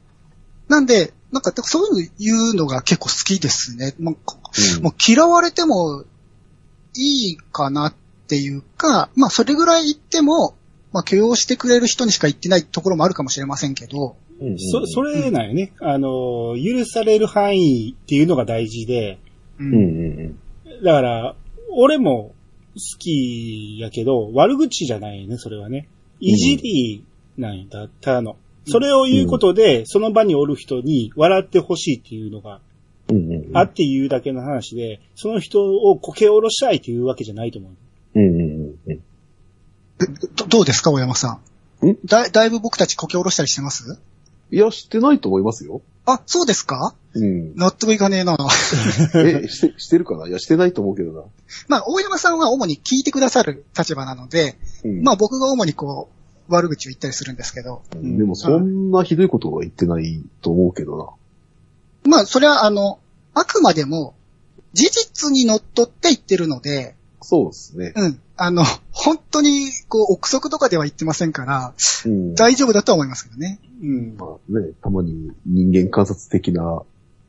[0.69, 3.93] なんで、なんかそういうのが結構好きですね。
[3.99, 6.03] もうもう嫌われても
[6.95, 7.93] いいかなっ
[8.27, 10.55] ていうか、まあそれぐらい言っても、
[10.91, 15.73] まあ許容してくれる人にしか言ってないところもあるかもしれませんけど、うんそ、それなんよね。
[15.79, 19.19] あの、許される範囲っていうのが大事で、
[19.59, 20.39] ううんうん
[20.83, 21.35] だから、
[21.75, 22.33] 俺も
[22.75, 25.87] 好きやけど、悪口じゃないよね、それはね。
[26.19, 27.05] いじり
[27.37, 28.37] なんよ、たの。
[28.67, 32.61] それを言うことで、その場におる人に笑ってほしいっていうのが
[33.09, 33.57] うんうんうん。
[33.57, 37.71] あっていうだけの話で、その人をこけ下ろしたいというわけじゃないと思う。
[38.15, 38.99] うんうんうんうん。
[40.35, 41.41] どどうですか、大山さ
[41.81, 41.87] ん。
[41.89, 41.97] ん？
[42.05, 43.99] だ、だいぶ僕たちこけ下ろしたりしてます？
[44.51, 45.81] いや、してないと思いますよ。
[46.05, 46.95] あ、そうですか？
[47.13, 47.55] うん。
[47.55, 48.35] 納得いかねえな。
[49.15, 50.27] え、して、してるかな？
[50.27, 51.23] いや、してないと思うけどな。
[51.67, 55.03] まあ、大山さんは主に聞いてくださる立場なので、うん。
[55.03, 56.09] まあ僕が主にこ
[56.49, 62.11] う、悪口を言ったりするんですけど、うんでもそんなひどいことは言ってないと思うけどな。
[62.11, 62.99] まあそれはあの、
[63.33, 64.13] あくまでも、
[64.73, 67.93] 事実にのっとって言ってるので、そうですね。
[67.95, 68.19] うん。
[68.35, 71.73] あの、本当に、こう、憶測とかでは言ってませんから、
[72.05, 72.35] うん。
[72.35, 73.59] 大丈夫だとは思いますけどね。
[73.81, 74.15] うん。
[74.17, 76.81] まあね、たまに人間観察的な、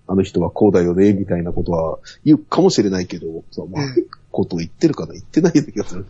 [0.06, 3.26] あの人はこうだよね、みたいなことは言うかもしれないけど、
[3.70, 6.06] まあ、えことを言ってるかな言ってないような気がする。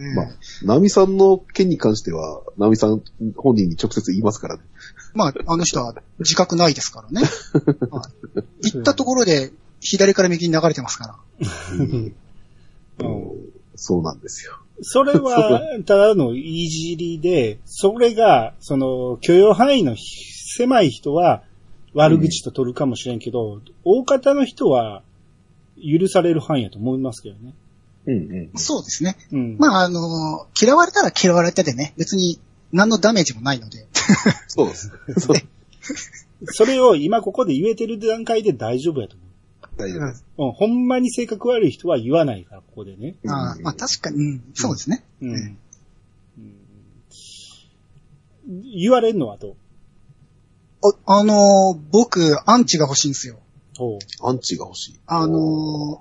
[0.00, 0.26] ええまあ、
[0.62, 3.02] ナミさんの件に関しては、ナミさん
[3.36, 4.62] 本人に直接言いますからね。
[5.14, 7.26] まあ、あの人は自覚ないですからね。
[7.90, 8.08] は
[8.62, 11.76] い、行ったところで、左から右に流れてますから。
[11.78, 12.14] うん
[13.80, 14.58] そうなんですよ。
[14.82, 21.44] それは、 ただのいじりで、それが、その、許容範囲の狭い人は、
[21.94, 25.02] 悪口と取るかもしれんけど、大方の人は、
[25.76, 27.54] 許される範囲やと思いますけどね。
[28.06, 28.50] うんうん。
[28.56, 29.16] そうですね。
[29.32, 29.56] うん。
[29.58, 32.40] まあ、あの、嫌われたら嫌われたでね、別に
[32.72, 33.86] 何のダメージもないので。
[34.48, 34.92] そうです。
[35.18, 35.36] そう
[36.46, 39.27] それを今ここで言えてる段階で大丈夫やと思
[39.78, 40.24] 大丈夫です。
[40.36, 40.44] う。
[40.44, 43.14] うん、ほんまに性格悪い人は言わないから、ここでね。
[43.26, 45.04] ああまあ確かに、うん、そうですね。
[45.22, 45.28] うん。
[45.30, 45.58] うんうん
[48.80, 49.56] 言われるのはどう？
[51.04, 53.40] あ、あのー僕、アンチが欲しいんですよ。
[53.76, 55.00] ほアンチが欲しい。
[55.06, 55.98] あのー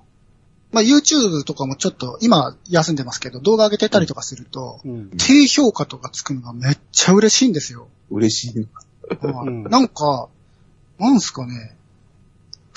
[0.72, 4.90] まあ、YouTube とかもちょっと、今休んでますけど、動画上げてたりとかすると、う。
[4.90, 5.10] うん。
[5.18, 7.90] 低評価とかつくのがめっちゃ嬉しいんですよ。
[8.12, 8.68] 嬉しい。
[9.26, 10.30] はいうんなんか、
[11.00, 11.77] なんすかね、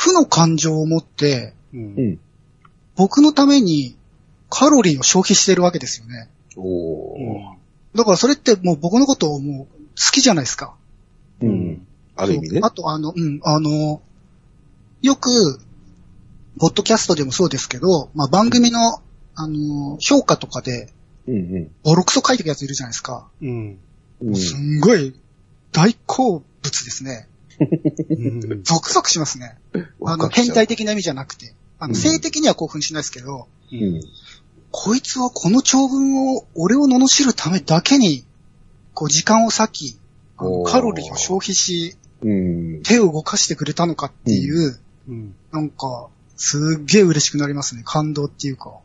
[0.00, 2.20] 負の感情を持って、うんうん。
[2.96, 3.96] 僕のために
[4.48, 6.30] カロリーを消費してるわけですよね。
[6.56, 7.56] おー。
[7.94, 10.74] だからそれってもう僕のことをもう好きじゃないですか。
[11.42, 11.46] う。
[11.46, 11.86] うんん。
[12.16, 12.60] ある意味ね。
[12.62, 14.00] あとあの、うん、あの、
[15.02, 15.60] よく、
[16.58, 19.02] ポッドキャストでもそうですけど、まあ番組の、
[19.34, 20.94] あの、評価とかで、
[21.28, 23.28] うんうんボロクソ書いてるやついるじゃないですか。
[23.42, 23.78] うん。
[24.22, 24.34] うん。
[24.34, 25.14] すんごい、
[25.72, 27.28] 大好物ですね。
[27.61, 28.62] うん。
[28.62, 29.59] ゾクゾクしますね。
[30.05, 31.55] あの、変態的な意味じゃなくて。
[31.79, 34.01] あの、うん性的には興奮しないですけど、うん。
[34.70, 38.25] こいつはこの長文を、俺を罵るためだけに、
[38.94, 39.99] こう時間を割き、
[40.66, 42.83] カロリーを消費し、うん。
[42.83, 45.35] 手を動かしてくれたのかっていう、うん。
[45.53, 47.83] なんか、すっげえ嬉しくなりますね。
[47.85, 48.79] 感動っていうか。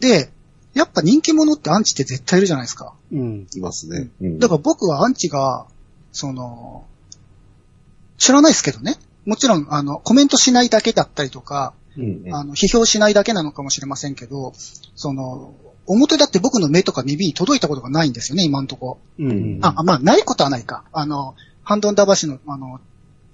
[0.00, 0.30] で、
[0.74, 2.94] やっぱ人気者ってアンチって絶対いるじゃないですか。
[3.12, 3.46] うん。
[3.54, 4.10] いますね。
[4.20, 5.66] うんだから僕はアンチが、
[6.12, 6.84] その、
[8.18, 8.96] 知らないですけどね。
[9.24, 14.52] もちろん、あの、コメントしないだけだったりとか、うんうんあの、批評しないだけなのかもしれませんけど、
[14.94, 15.54] その、
[15.86, 18.98] 表だって僕の目とか耳に届いたことがないんですよね、今んとこ。
[19.18, 19.58] うん。
[19.62, 20.84] あ、まあ、ないことはないか。
[20.92, 22.80] あの、ハンドンダバシの、あの、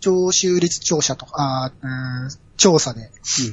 [0.00, 3.10] 聴取率調査とか、あ調査で、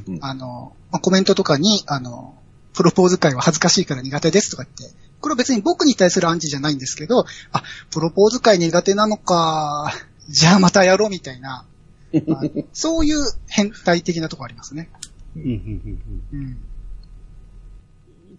[0.08, 2.36] うんあの、まあコメントとかに、あの、
[2.74, 9.94] プロポーズ会は恥ずかしいから苦手ですとか言って、これは別に僕に対するアンチじゃないんですけど、あ、プロポーズ会苦手なのか、
[10.30, 11.66] じゃあまたやろうみたいな、
[12.14, 14.90] あのそういう変態的なとこありますね。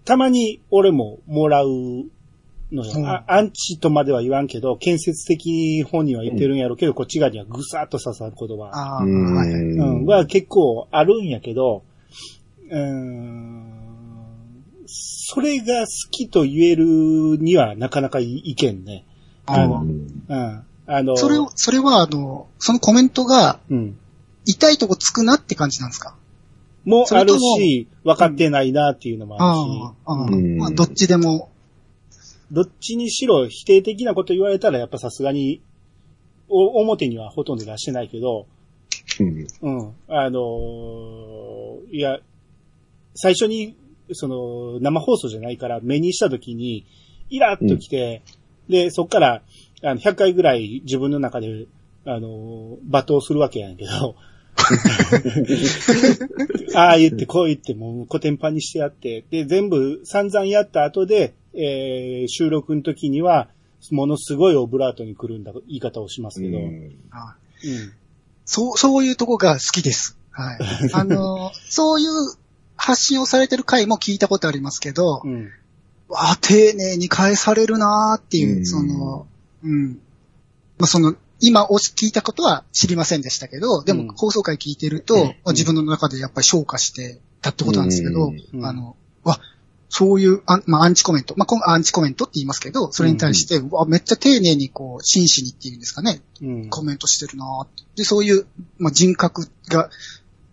[0.04, 1.68] たまに俺ももらう
[2.72, 9.08] のよ、うんあアンチとまでは言わんけど、建設的に本人は言ってるんやろうけど、こっち側にはぐさっと刺さる言葉、はい。
[9.08, 11.82] うん、は結構あるんやけど、
[12.70, 13.72] うーん、
[14.86, 16.84] それが好きと言える
[17.38, 19.04] にはなかなかいいけんね。
[19.46, 20.62] あのうんうん。
[20.92, 23.96] あの、それを、それはあの、そのコメントがうん。
[24.46, 26.16] 痛いとこつくなって感じなんですか？
[26.84, 30.56] もあるし、分かってないなっていうのもあるし、ああ、ああうん。
[30.56, 31.50] まあ、どっちでも、
[32.50, 35.60] どっちにしろ否定的なこと言われたらやっぱさすがに、
[36.48, 38.46] お、表にはほとんど出してないけど、
[39.20, 39.46] うん。
[39.60, 39.92] うん。
[40.08, 42.18] あのーいや、
[43.14, 43.76] 最初に、
[44.12, 46.86] その、生放送じゃないから目にした時に、
[47.28, 48.22] イラッと来て、
[48.68, 49.42] で、そっから、
[49.82, 51.66] あの、100回ぐらい自分の中で、
[52.06, 54.16] あのー罵倒するわけやんけど、
[56.74, 63.48] ああ言ってこう言ってもうコテンパンにしてやって、で、全部散々やった後で、えー収録の時には、
[63.90, 66.94] ものすごいオブラートに来るんだ、言い方をしますけど、うん。
[67.10, 67.36] あ
[68.44, 70.16] そう、そういうとこが好きです。
[70.30, 70.58] はい。
[70.92, 72.08] あの、そういう
[72.76, 75.50] 発信をされてる回も聞いたことありますけど、うん。
[76.08, 79.26] わあ、丁寧に返されるなーっていう、うんその、
[79.62, 80.00] うん。
[80.78, 89.40] まあ、その、今お聞いたことは知りませんでしたけど、でうんも放送回聞いてると、まあ自分の中でやっぱり消化してたってことなんですけど、うんあの、わ、
[89.88, 91.34] そういう、あまあ、アンチコメント。
[91.36, 96.70] まあ、アンチコメントって言いますけど、それに対して、うわ、めっちゃ丁寧にこう、真摯にっていうんですかね、うん。
[96.70, 98.46] コメントしてるなで、そういう、
[98.78, 99.90] まあ、人格が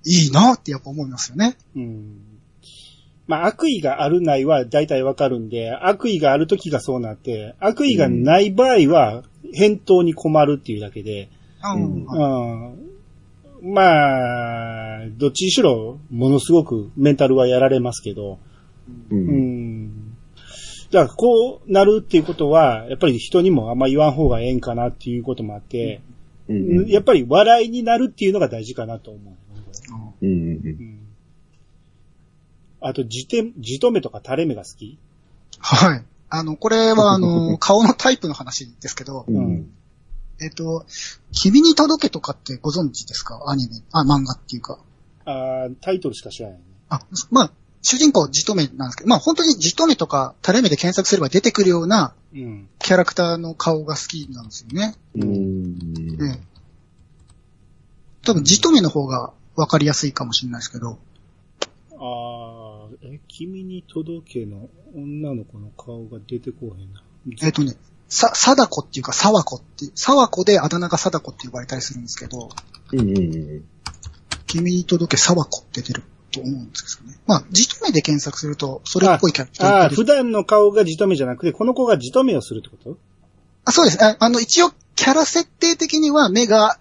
[0.05, 1.55] いいなーってやっぱ思いますよね。
[1.75, 2.21] うん。
[3.27, 11.29] まあ、悪意があるないは大体わかるんで、悪意がある時がそうなって、悪意がない場合は返答に困るっていうだけで、
[11.75, 12.05] うん
[13.61, 13.73] うん。
[13.73, 18.39] まあ、どっちにしろ、ものすごくメンタルはやられますけど、
[19.11, 19.15] う。
[19.15, 20.17] うんん。
[20.91, 26.01] だから、こうなるっていうことは、やっぱり人にもあんま言わん方がええんかなっていうこともあって、
[26.47, 26.87] うん。
[26.87, 29.19] やっぱり笑いになるっていうのが大事かなと思
[30.21, 30.25] う。
[30.25, 30.31] うん。
[30.31, 30.96] うん。
[32.81, 34.97] あと、じて、じとめとか垂れ目が好き？
[35.59, 36.03] はい。
[36.29, 39.71] あの、これは あの、顔のタイプの話ですけど、うん。
[40.39, 40.85] えっと、
[41.31, 43.41] 君に届けとかってご存知ですか？
[43.47, 44.79] アニメ、あ、漫画っていうか。
[45.25, 46.63] あータイトルしか知らないね。
[46.89, 52.69] あ、まあ、主人公じとめなんですけど、まあ本当にじとめとか垂れ目で検索すれば出てくるようなうん。
[52.79, 54.95] キャラクターの顔が好きなんですよね。
[55.15, 55.77] うん。
[56.21, 56.39] ええ。
[58.23, 60.99] 多分じとめの方がわかりやすいかもしれないですけど、
[61.93, 62.46] あー
[63.17, 67.03] え、君に届けの女の子の顔が出てこうへんな。
[67.41, 67.75] えっ、とね、
[68.07, 72.49] さ、貞子っていうか沢子って、沢子であだ名が貞子って呼ばれたりするんですけど、
[72.93, 72.99] うん。
[72.99, 73.65] うん。
[74.45, 77.17] 君に届け沢子って出ると思うんですけどね。
[77.25, 82.97] まあ、じとめで検索すると、それっぽいキャラクターああ、普段の顔がじとめじゃなくて、この子がじとめをするってこと？
[83.65, 84.03] あ、そうです。
[84.03, 86.79] ああの、一応、キャラ設定的には目が、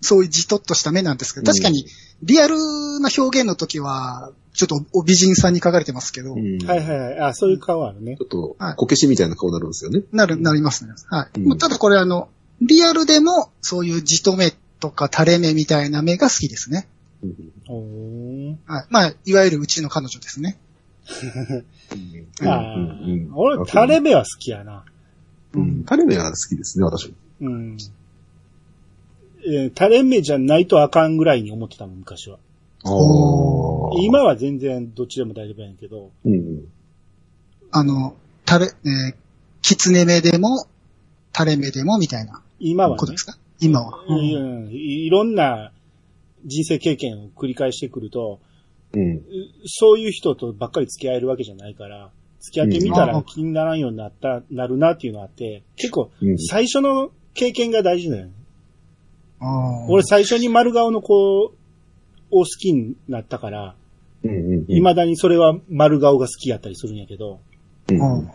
[0.00, 1.86] そういうじとっとした目なんですけど、確かに、
[2.22, 2.56] リアル
[3.00, 6.58] な表現の時は、ちょっとお美人さんに書かれてますけど、うん。
[6.66, 7.20] はいはいはい。
[7.20, 8.24] あそういう顔あるねちょ。
[8.24, 10.02] っとはい、こけしみたいな顔になるんですよね。
[10.12, 10.92] なる、なりますね。
[11.08, 11.40] はい。
[11.40, 12.28] うんまあただこれあの、
[12.60, 16.88] リアルでも、そういうじと目とか垂れ目みたいな目が好きですね。
[17.22, 18.58] うん。
[18.66, 18.86] はい。
[18.88, 20.58] まあ、いわゆるうちの彼女ですね。
[22.40, 24.84] うんああうん俺、垂れ目は好きやな。
[25.54, 25.84] うん。
[25.84, 27.14] 垂れ目は好きですね、私も。
[27.42, 27.76] うん。
[29.46, 32.38] えー垂れ目じゃないとあかんぐらいに思ってたもん、昔は。
[32.84, 33.65] おー
[34.00, 36.10] 今は全然どっちでも大丈夫やねんけど。
[36.24, 36.68] うん。
[37.72, 39.14] あの、垂れ、えー、
[39.62, 40.66] 狐目でも、
[41.36, 43.36] 垂れ目でもみたいな今はねことで、すか？
[43.60, 44.04] 今は。
[44.08, 45.72] うんいいろんな
[46.44, 48.40] 人生経験を繰り返してくると、
[48.92, 49.16] うん。
[49.16, 49.22] う
[49.66, 58.32] そういう人とばっかり付き合えるわけじゃないから、付き合ってみたらうん気にならんようになった、なるなっていうのがあって、結構うん最初の経験が大事だよね。
[59.88, 61.52] 俺最初に丸顔の子
[62.30, 63.74] を好きになったから、
[64.24, 64.30] うん。
[64.30, 64.66] うん。
[64.66, 67.40] 未だにそれは丸顔が好きやったりするんやけど、
[67.88, 68.18] うん。
[68.20, 68.30] うん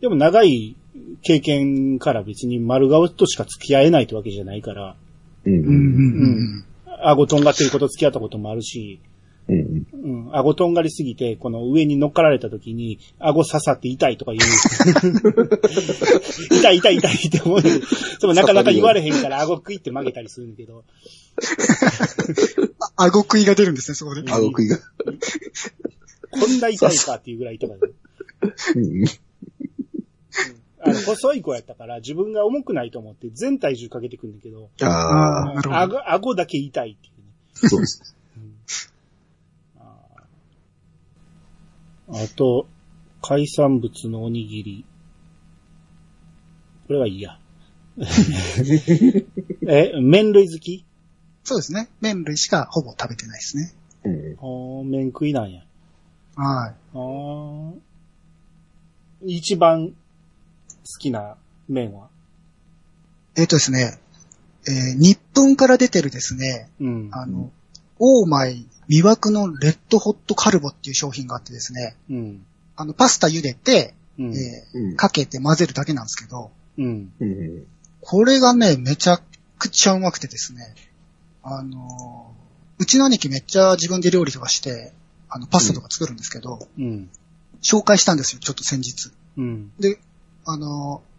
[0.00, 0.76] でも長い
[1.22, 4.96] 経験から別に丸顔としか付き合えないってわけじゃないから、
[5.46, 5.54] うん。
[5.54, 5.76] うんうんう
[6.60, 6.64] ん
[7.06, 9.00] 顎とんがってること付き合ったこともあるし、
[9.48, 9.86] うん。
[9.92, 14.50] うん、顎とんがりすぎて、この上に乗っかられた時に、顎刺さって痛いとか言う。
[16.56, 17.62] 痛い痛い痛いって思う。
[17.62, 17.70] で
[18.26, 20.84] もなかなか言われへんから顎食いって曲げたりするんだけど。
[22.96, 24.22] あ顎食いが出るんですね、そこで。
[24.30, 24.78] 顎食いが。
[24.78, 27.86] こんな痛いかっていうぐらい痛かった。
[28.76, 29.04] うん。
[30.80, 35.76] あの、細い子やったから自分が重くないと思って全体重かけてくんだけど、あああ、なるほど。
[35.80, 37.28] 顎、顎だけ痛いっていうね。
[37.64, 38.16] あ、そうです。
[39.78, 42.68] あーあと、
[43.22, 44.84] 海産物のおにぎり。
[46.86, 47.38] これはいいや。
[49.66, 50.83] え、麺類好き？
[51.44, 51.88] そうですね。
[52.00, 53.72] 麺類しかほぼ食べてないですね。
[54.04, 54.90] うん。
[54.90, 55.62] 麺食いなんや。
[56.36, 56.74] はい。
[56.94, 57.74] あー
[59.26, 59.94] 一番好
[60.98, 61.36] きな
[61.68, 62.08] 麺は？
[63.36, 63.98] えっ、とですね、
[64.66, 67.10] えー日本から出てるですね、うん。
[67.12, 67.50] あの、
[67.98, 72.46] オーマイ魅惑のレッドホットカルボっていう商品があってですね、うん。
[72.76, 74.96] あの、パスタ茹でて、うん。
[74.96, 77.12] かけて混ぜるだけなんですけど、うん。
[77.20, 77.66] うん。
[78.00, 79.20] これがね、めちゃ
[79.58, 80.74] くちゃうまくてですね、
[81.44, 82.34] あのー
[82.76, 84.92] うちの兄貴めっちゃ自分で料理とかして、
[85.28, 87.08] あの、パスタとか作るんですけど、うん。
[87.62, 89.12] 紹介したんですよ、ちょっと先日。
[89.36, 89.72] うん。
[89.78, 90.00] で、
[90.44, 91.14] あのー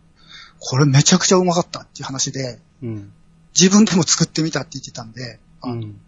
[0.60, 3.12] これめちゃくちゃうまかったっていう話で、うん。
[3.60, 6.02] 自分でも作ってみたって言ってたんで、あのうん。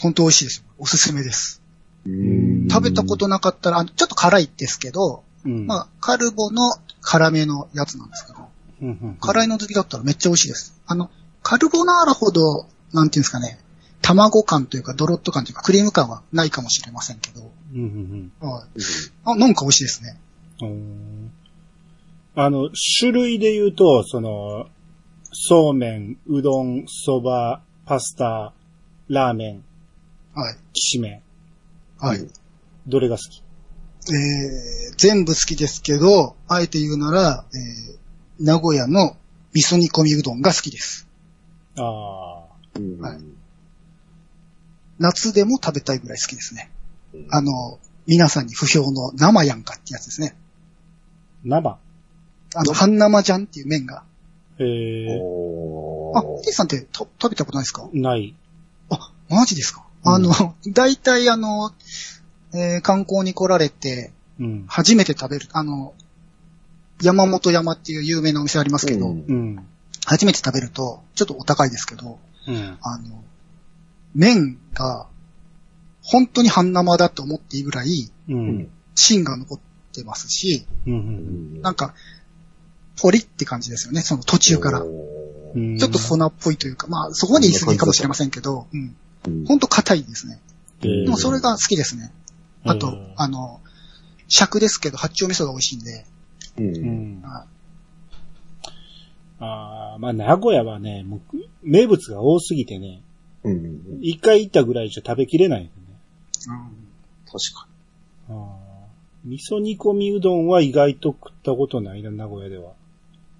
[0.00, 0.64] 本当美味しいですよ。
[0.78, 1.62] おすすめです。
[2.06, 2.68] うん。
[2.70, 5.66] 食べたことなかったら、あのちょっと辛いですけど、うん。
[5.66, 8.48] まあ、カルボの辛めのやつなんですけど、
[8.82, 9.16] うんうん。
[9.20, 10.74] 辛いの好きだったらめっちゃ美味しいです。
[10.86, 11.10] あの、
[11.42, 13.58] カルボナーラほど、なんていうんですかね、
[14.00, 18.80] 卵感というかドロッと感というかクリーム感はないかもしれませんけど、うんうんはい。
[19.24, 20.18] あ、なんか美味しいですね。
[20.60, 21.32] うん。
[22.34, 24.66] あの、種類で言うと、その、
[25.32, 28.52] そうめん、うどん、そば、パスタ、
[29.08, 29.64] ラーメン、
[30.34, 30.56] はい。
[30.72, 31.22] きしめん。
[31.98, 32.26] はい。
[32.86, 33.42] どれが好き？
[34.12, 39.16] えー、全部好きですけど、あえて言うなら、えー、名古屋の
[39.54, 41.06] 味噌煮込みうどんが好きです。
[41.76, 42.41] ああ。
[42.76, 43.18] うんはい
[44.98, 46.70] 夏でも食べたいぐらい好きですね。
[47.14, 50.36] うんあの、皆さんに不評の生やんかってやつですね。
[51.44, 51.78] 生？
[52.54, 54.04] あの、半生じゃんっていう麺が。
[54.58, 57.88] ええおあ、ティさんってと食べたことないですか？
[57.92, 58.34] ない。
[58.90, 61.72] あ、マジですか、うんあの、大体あの、
[62.54, 64.64] えー観光に来られて、うん。
[64.68, 65.94] 初めて食べる、あの、
[67.02, 69.66] 山本山っていう有名なお店ありますけど、うんうん。
[70.04, 72.78] 初めて食べると、ちょっとお高いですけど、うん。
[72.80, 73.24] あの、
[74.14, 75.06] 麺が、
[76.02, 78.68] 本当に半生だと思っていいぐらい、うん。
[78.94, 79.60] 芯が残っ
[79.92, 80.92] てますし、うん。
[80.92, 80.96] う。
[80.96, 81.94] うんんなんか、
[83.00, 84.80] ポリって感じですよね、その途中から。
[84.80, 88.80] ちょっと粉っぽいというか、まあ、そこまで言い過ぎかもしれませんけど、うん。
[88.80, 88.96] うん
[89.46, 90.40] ほんと硬いですね。
[90.80, 92.12] えーでもそれが好きですね。
[92.64, 93.60] あとえー、あの、
[94.26, 96.04] 尺ですけど、八丁味噌が美味しいんで、
[99.44, 103.02] ああ、まあ、名古屋はね、もう名物が多すぎてね、
[103.44, 105.70] うん一回行ったぐらいじゃ食べきれないよね。
[107.26, 107.66] 確か
[108.28, 108.62] ああ
[109.24, 112.72] 味噌煮込みうどんは意外と食ったことないな、名古屋では。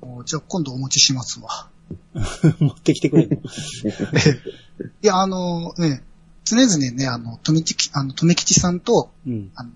[0.03, 1.69] いじゃあ今度お持ちしますわ。
[2.59, 6.03] 持ってきてくれ いや、あの、ね、
[6.45, 9.51] 常々ね、あの、富吉、あの、富吉さんと、うん。
[9.55, 9.71] あの、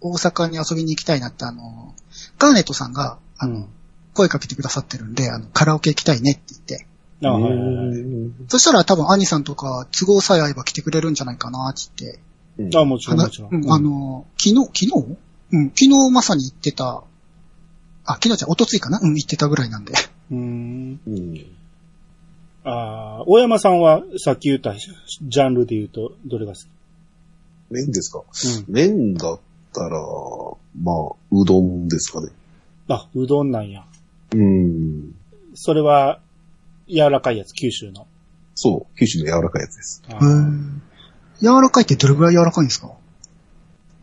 [0.00, 1.94] 大阪に遊びに行きたいなって、あの、
[2.38, 3.68] ガーネットさんが、あの、うん。
[4.16, 6.86] 声かけてくださってるんで、あの、カラオケ行きたいねって言って。
[7.24, 7.44] ああ、に。
[7.44, 7.98] はいはいはい。
[8.00, 12.20] うんそしたら多分、兄さんとか、都合さえ合えば来てくれるんじゃないかなって言って。
[12.58, 13.54] うんあもちろん、も話ちろん。
[13.54, 15.16] うんあの、昨日、昨日？
[15.52, 17.04] うん、昨日まさに行ってた、
[18.04, 18.98] あ、昨日じゃ、おとついかな？
[19.00, 19.92] うん、行ってたぐらいなんで。
[20.30, 21.00] うん。
[21.06, 21.46] うん
[22.64, 26.66] ああ、大山さんはさっき言ったジャンルで言うと、どれが好き？
[27.70, 28.20] 麺ですか？
[28.20, 28.64] うん。
[28.66, 29.40] 麺だっ
[29.72, 30.00] たら、
[30.82, 32.30] まあ、うどんですかね。
[32.88, 33.84] あ、うどんなんや。
[34.34, 35.14] うん。
[35.54, 36.20] それは、
[36.88, 38.06] 柔らかいやつ、九州の。
[38.54, 40.02] そう、九州の柔らかいやつです。
[41.40, 42.88] 柔らかいってどれぐらい柔らかいんですか？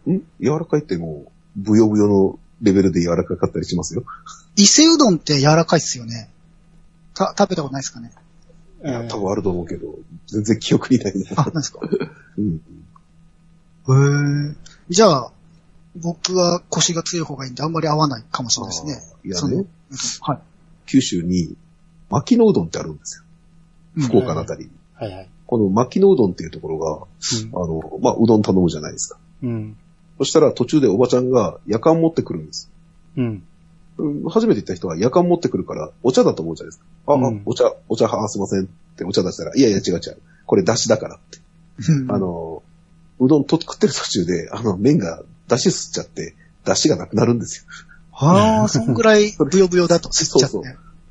[0.10, 0.20] ん？
[0.40, 4.04] 柔らかいってもう、ブヨブヨのレベルで柔らかかったりしますよ。
[4.56, 6.30] 伊勢うどんって柔らかいっすよね。
[7.16, 8.12] た、食べたことないですかね？
[8.84, 9.96] いや、えー多分あると思うけど、
[10.28, 11.44] 全然記憶にないあ、な。
[11.46, 11.80] ないですか？
[12.38, 12.62] うん。
[14.48, 14.56] へえ。
[14.90, 15.32] じゃあ、
[15.96, 19.18] 僕は腰が強い方がいいんであんまり合わないかもしれないですね。
[19.26, 19.66] いやね、
[20.22, 20.40] はい。
[20.86, 21.56] 九州に、
[22.10, 23.24] 薪のうどんってあるんですよ。
[23.98, 24.72] うん福岡のあたりに。
[24.96, 25.30] はいはい。
[25.46, 26.94] この薪のうどんっていうところが、
[27.54, 29.20] あの、まあ、うどん頼むじゃないですか。
[29.44, 29.50] うん。
[29.50, 29.78] うん。
[30.18, 32.72] そしたら途中でおばちゃんが夜間持ってくるんです。
[33.18, 33.44] うん。
[33.98, 36.86] うん初めて行った人は夜間持ってくるから、お茶だと思うじゃないですか。
[37.08, 38.68] あ、あうんお茶、お茶、あ、すいませんっ
[38.98, 40.18] てお茶出したら、いやいや違う違う。
[40.46, 41.40] これ出汁だからって。
[41.92, 42.64] うんあの、
[43.20, 46.36] うどんと食ってる途中で、あの、麺が出汁吸っちゃって、
[46.66, 47.66] 出汁がなくなるんですよ。
[48.24, 50.54] ああ、そんぐらい ブヨブヨだと吸っちゃって。
[50.54, 50.70] そうそ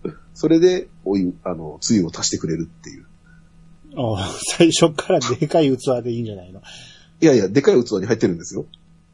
[0.08, 3.04] うそれで、お湯、あの、つゆを足してくれるっていう。
[3.94, 6.62] ああ最初からでかい器でいいんじゃないの？
[7.20, 8.64] いやいや、でかい器に入ってるんですよ。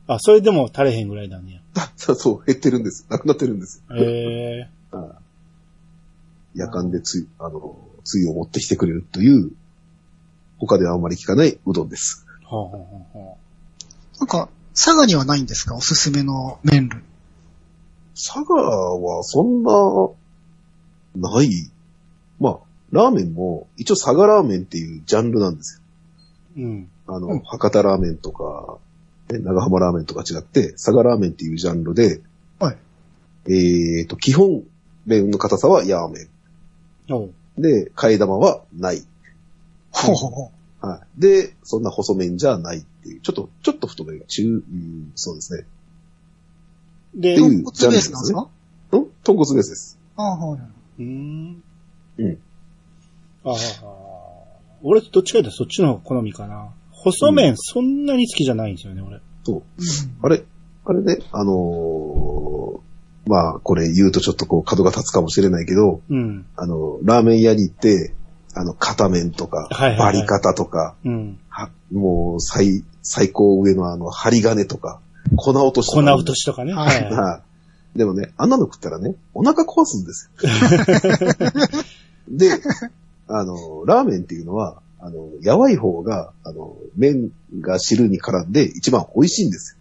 [0.07, 1.61] あ、それでも足れへんぐらいなんねや。
[1.97, 3.05] そうそう、減ってるんです。
[3.11, 3.97] なくなってるんですよ。
[3.97, 4.71] ええ
[6.55, 9.51] 夜間でつゆ、あの、つゆを持ってきてくれるという、
[10.59, 12.25] 他ではあんまり聞かないうどんです。
[12.45, 12.79] はあ、はあは
[13.15, 13.35] あは
[14.21, 15.75] なんか、佐賀にはないんですか？
[15.77, 17.03] おすすめの麺類。
[18.19, 21.71] 佐賀はそんな、ない。
[22.41, 22.59] まあ、
[22.91, 25.81] ラーメンも、一応佐賀ラーメンっていうジャンルなんです
[26.57, 26.65] よ。
[26.65, 26.91] うん。
[27.07, 28.79] あの、うん博多ラーメンとか、
[29.31, 32.21] ね長浜ラーメンとか違って、佐賀ラーメンっていうジャンルで、
[32.59, 32.77] はい。
[33.47, 34.65] えーと、基本、
[35.07, 36.29] 麺の硬さはヤーメン。
[37.57, 39.07] で、替え玉はない。
[39.91, 41.21] ほうほうほはい。
[41.21, 45.65] で、そんな細麺じゃないっていう、ちょっと、ちょっと太めが中、うん、そうですね。
[47.15, 47.65] で、っていうう。
[47.65, 48.41] 骨ベースなんですか？
[48.41, 48.49] ん？
[48.91, 49.99] 豚骨ベースです。
[50.17, 50.61] ああ、はい。
[50.61, 51.63] うーん。
[52.19, 52.39] うん。
[53.45, 53.55] ああ。
[54.83, 56.71] 俺どっちかというとそっちの方が好みかな。
[56.93, 59.21] 細麺そんなに好きじゃないんですよね、俺。
[59.45, 59.57] そう。
[59.57, 59.63] うん
[60.23, 60.45] あれ、
[60.85, 62.81] あれね、あのー
[63.31, 66.47] まあ、これ言うとちょっとこう角が立つかもしれないけど、うん。
[66.57, 68.15] あの、ラーメン屋に行って、
[68.55, 71.39] あの、片面とか、はいはいはいバリ方とか、うん。
[71.49, 75.01] はもう、最、最高上のあの、針金とか、
[75.37, 76.15] 粉落としと粉か。
[76.15, 76.73] 落としとかね。
[76.73, 77.05] ははいい。
[77.05, 77.43] は
[77.95, 77.99] い。
[77.99, 80.49] でもね、あんなの食ったらね、お腹壊すんですよ。
[82.29, 82.61] で、
[83.27, 89.77] あの、ラーメンっていうのは、あの、やわい方が、あの、麺が汁に絡んで一番美味しいんです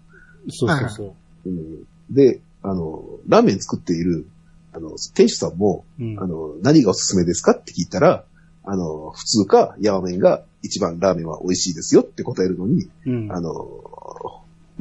[0.48, 0.54] よ。
[0.54, 1.50] そうそうそう。
[1.50, 4.26] うん、で、あの、ラーメン作っている、
[4.74, 6.20] ああの、店主さんも、うん。
[6.20, 8.24] あの、何がおすすめですかって聞いたら、
[8.64, 13.32] あの、普通かヤーメンが一番ラーメンは美味しいですよって答えるのに、うん。
[13.32, 13.54] あの、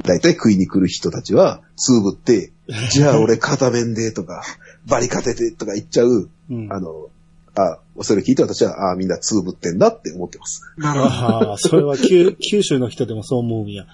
[0.03, 2.51] 大体食いに来る人たちは、つぶって、
[2.91, 4.43] じゃあ俺片面でとか、
[4.85, 6.71] バリカテでとか言っちゃう、うん。
[6.71, 7.09] あの、
[7.55, 10.61] あ、それ聞いて私は、あみんなつぶってんだって思ってます。
[10.77, 11.11] なるほど。
[11.51, 13.85] ああ、それは九九州の人でもそう思うんや。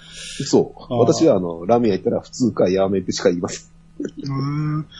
[0.45, 0.93] そう。
[0.93, 3.73] 私はあの、ラーメン屋行ったら普通かヤーメンってしか言いません。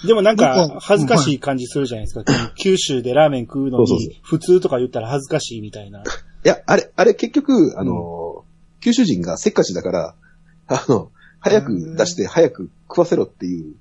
[0.05, 2.23] でもなん僕かは、恥ずかしい感じするじゃないですか。
[2.55, 6.01] 九州でラーメン食うのに、普通とか言ったら恥ずかしいみたいな。
[6.01, 6.03] い
[6.43, 8.45] や、あれ、あれ結局、あの、
[8.81, 10.15] 九州人がせっかちだから、
[10.68, 13.72] あの、早く出して早く食わせろってい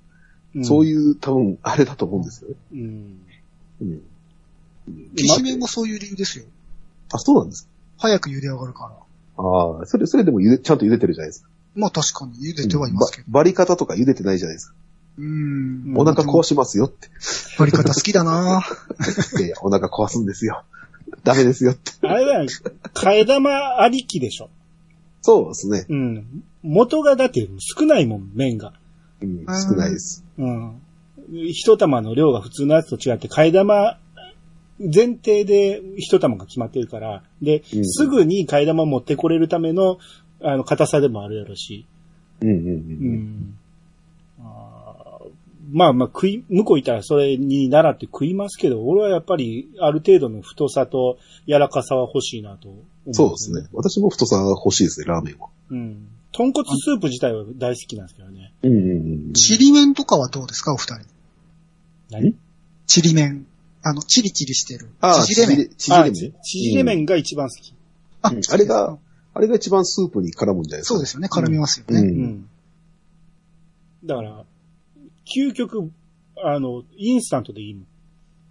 [0.55, 2.57] う、そうういう多分、あれだと思うんですよね。
[2.81, 3.21] ん。
[3.81, 4.03] うん。
[4.89, 5.15] うん。
[5.17, 6.45] きしめんもそういう理由ですよ。
[7.13, 7.69] あ、そうなんです
[7.99, 8.91] 早く茹で上がるから。
[8.91, 8.97] か。
[9.37, 11.49] ああ、それ、それでも茹で、ちゃんと茹でてるじゃないですか。
[11.75, 13.25] まあ確かに茹でてはいますけど。
[13.29, 14.75] ばバリ方とか茹でてないじゃないですか。
[15.19, 15.95] うーん。
[15.97, 17.09] お腹壊しますよって。
[17.59, 18.63] 割り方好きだな
[19.39, 20.65] いや いや、お腹壊すんですよ。
[21.25, 21.93] ダメですよって。
[22.07, 22.49] あれだよ、
[22.95, 24.51] 替え玉ありきでしょ。
[25.23, 25.87] そうですね。
[25.89, 26.45] うん。
[26.63, 28.73] 元がだって少ないもん、麺が。
[29.23, 30.25] うん、少ないです。
[30.37, 30.83] うん。
[31.33, 33.99] 一玉の量が普通のやつと違って、替え玉、
[34.79, 39.99] 前提で一玉が決まってるから、で、うんすぐに替え玉持ってこれるための、
[40.43, 41.87] あの、硬さでもあるやろし。
[42.41, 42.61] うんうんう。
[42.61, 43.55] うんん。
[43.55, 43.62] あー
[45.73, 52.79] まあまあ食い、向こういたらそれに習って食いますけど、俺はやっぱりある程度の太さと柔らかさは欲しいなと思
[53.11, 53.69] んそうですね。。
[53.73, 55.49] 私も太さが欲しいですね、ラーメンは。
[55.71, 56.09] うん。
[56.33, 58.53] 豚骨スープ自体は大好きなんですけどね。
[58.63, 59.33] うんうんうん。
[59.33, 61.07] チリ麺とかはどうですか、お二人？
[62.11, 62.35] 何？
[62.87, 63.47] チリ麺。
[63.83, 64.91] あの、チリチリしてる。
[65.01, 65.67] ああ、縮れ麺。
[65.71, 66.35] あ縮れ麺。
[66.43, 67.75] 縮れ麺が一番好き。
[68.23, 68.99] あうんあれが、
[69.35, 70.95] あれが一番スープに絡むんじゃないですか。
[70.95, 71.29] そうですよね。
[71.29, 72.01] 絡みますよね。
[72.01, 72.49] うんうん。
[74.05, 74.45] だから、
[75.37, 75.91] 究極、
[76.45, 77.87] あの、インスタントでいいもん。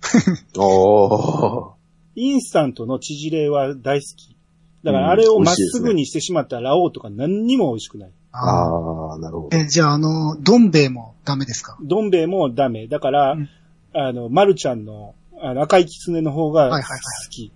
[0.58, 1.76] ああ。
[2.16, 4.36] インスタントの縮れは大好き。
[4.84, 8.12] だからあれをまっすぐにしてしまったらラオウとか何にも美味しくない。
[8.32, 9.58] ああああ、なるほど。
[9.58, 11.78] え、じゃあ、あの、どん兵衛もダメですか？
[11.84, 12.88] どん兵衛もダメ。
[12.88, 13.50] だから、うん
[13.94, 17.52] あの、まるちゃんの、あの、赤いキツネの方が好はいはいはいき。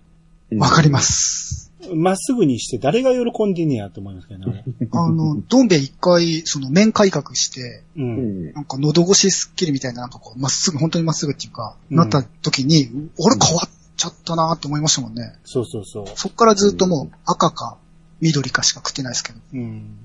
[0.58, 1.65] わかります。
[1.94, 4.64] まっすぐにして誰が喜んでんねやと思いますけどね。
[4.92, 8.02] あの、どん兵衛一回、その麺改革して、う。
[8.02, 8.52] うんん。
[8.52, 15.34] なんか喉越しスッキリみたいな、なんかこう、まっすぐ、本当にまっすぐっていうか、うんなった時に、俺変わっちゃったなって思いましたもんね。
[15.44, 16.06] そうそうそう。
[16.14, 17.78] そっからずっともう赤か
[18.20, 19.38] 緑かしか食ってないですけど。
[19.54, 19.98] うん。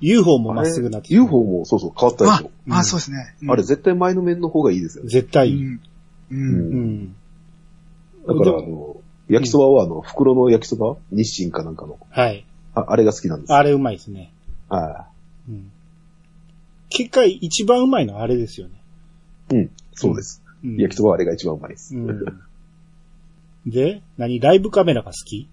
[0.00, 3.36] UFO もまっすぐなって UFO もそうそう変わったであしょ。、うんあ、そうですね。
[3.42, 5.10] うんあれ絶対前の面の方がいいですよね。
[5.10, 5.64] 絶対いい。
[5.64, 5.74] うん。
[5.74, 5.80] う。
[6.30, 7.16] うんん。
[8.26, 8.96] だからあの、
[9.32, 10.96] 焼きそばはあの、袋の焼きそば？
[11.10, 11.98] 日清かなんかの。
[12.10, 12.44] はい。
[12.74, 13.56] ああれが好きなんですよ。
[13.56, 14.32] あれうまいですね。
[14.68, 15.06] は
[15.48, 15.70] うん。
[16.88, 18.74] 結果一番うまいのはあれですよね。
[19.50, 19.54] い。
[19.54, 19.70] うん。
[19.94, 20.42] そうです。
[20.64, 21.96] うん、焼きそばはあれが一番うまいです。
[21.96, 22.24] うん。
[23.66, 24.40] で、何？
[24.40, 25.48] ライブカメラが好き？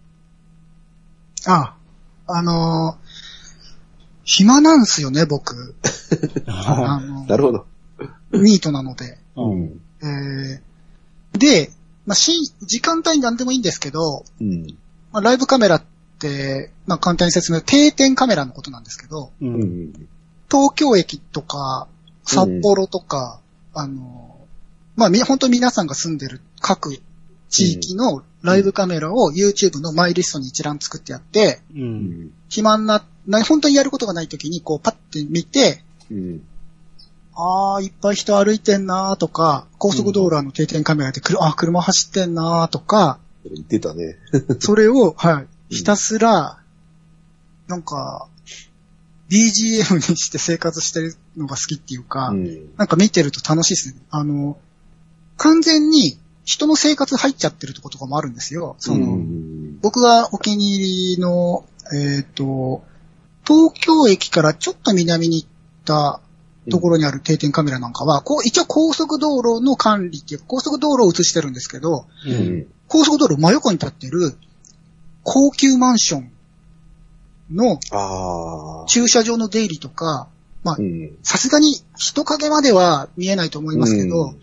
[1.48, 1.76] あ、
[2.28, 3.40] あのー
[4.32, 5.76] 暇なんすよね、僕。
[6.46, 7.66] あのなるほど。
[8.32, 9.18] ニートなので。
[9.36, 9.42] う。
[9.42, 9.82] うんん。
[10.04, 11.72] えー、で、
[12.10, 14.66] まあ、し、時間帯なんでもいいんですけど、うん。
[15.12, 15.84] まあ、ライブカメラっ
[16.18, 19.46] て、まあ、簡単に説明、定点カメラのことなんですけど、う。
[19.46, 19.94] うんん。
[20.50, 21.88] 東京駅とか、
[22.24, 23.40] 札幌とか、
[23.76, 24.40] あの、
[24.96, 26.98] まあ、み、本当に皆さんが住んでる各
[27.48, 31.78] 地域のライブカメラを YouTube のマイリストに一覧作ってやって、う。
[31.78, 31.96] うん
[32.26, 32.32] ん。
[32.50, 36.42] 暇な、な、本当にやることがない時にこうパッて見て、うん。
[37.42, 44.18] あー、いっぱい人歩いてんなーとか、高速道路の定点カメラであー、車走ってんなーとか、言ってたね。
[44.60, 46.60] それを、はい、ひたすら、
[47.68, 48.28] なんか、
[49.30, 52.70] BGM にして生活してるのが好きっていうか、うん。
[52.76, 54.02] なんか見てると楽しいですね。
[54.10, 54.58] あの、
[55.38, 58.76] 完全に人の生活入っちゃってるとことかもあるんですよ。
[58.80, 59.80] その、うん。
[59.82, 61.64] 僕がお気に入りの、
[61.94, 62.84] えっ、と、
[63.48, 65.50] 東京駅からちょっと南に行っ
[65.86, 66.22] た
[66.70, 72.30] ところにある定点カメラなんかは、こう、一応高速道路の管理っていうか、高速道路を映してるんですけど、う。
[72.30, 72.68] うんん。
[72.88, 74.36] 高速道路真横に立ってる
[75.24, 76.32] 高級マンション
[77.52, 77.80] の。
[78.88, 80.28] 駐車場の出入りとか、
[80.64, 81.18] まあう、ん。
[81.24, 84.42] さすがに人影までは見えないと思いますけど、うん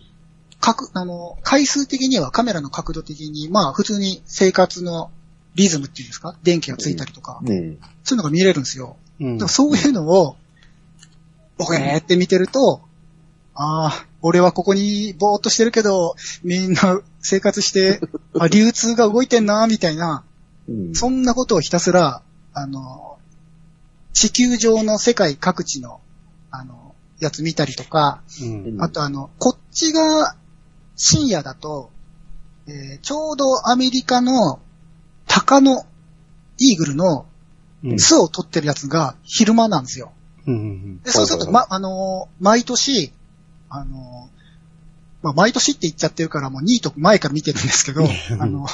[0.59, 5.11] 角、あの、回数的にはカメラの角度的に、まあ普通に生活の
[5.55, 7.77] リズムっていうんですか電気がついたりとか、うん。
[8.03, 8.97] そういうのが見れるんですよ。
[9.19, 10.35] うんそういうのを、
[11.57, 12.81] ボケーって見てると、
[13.53, 17.99] ああ、俺はここにぼーっとしてるけど、みんな生活して、
[18.39, 20.23] あ流通が動いてんな、みたいな、
[20.69, 20.95] うん。
[20.95, 22.21] そんなことをひたすら、
[22.53, 23.17] あの、
[24.13, 26.01] 地球上の世界各地の、
[26.51, 28.77] あの、やつ見たりとか、うん。
[28.81, 30.35] あとあの、こっちが
[30.95, 31.91] 深夜だと、
[32.67, 34.59] えーちょうどアメリカの
[35.25, 35.85] 鷹の
[36.57, 37.25] イーグルの
[37.83, 37.99] うん。
[37.99, 40.11] 巣を取ってるやつが昼間なんですよ。
[40.47, 43.11] うんうんで、そうすると、ま、あのー毎年、
[43.69, 44.37] あのー
[45.23, 48.03] まあ、毎年って言っちゃってるからもう2位と前から見てるんですけど、
[48.39, 48.67] あの、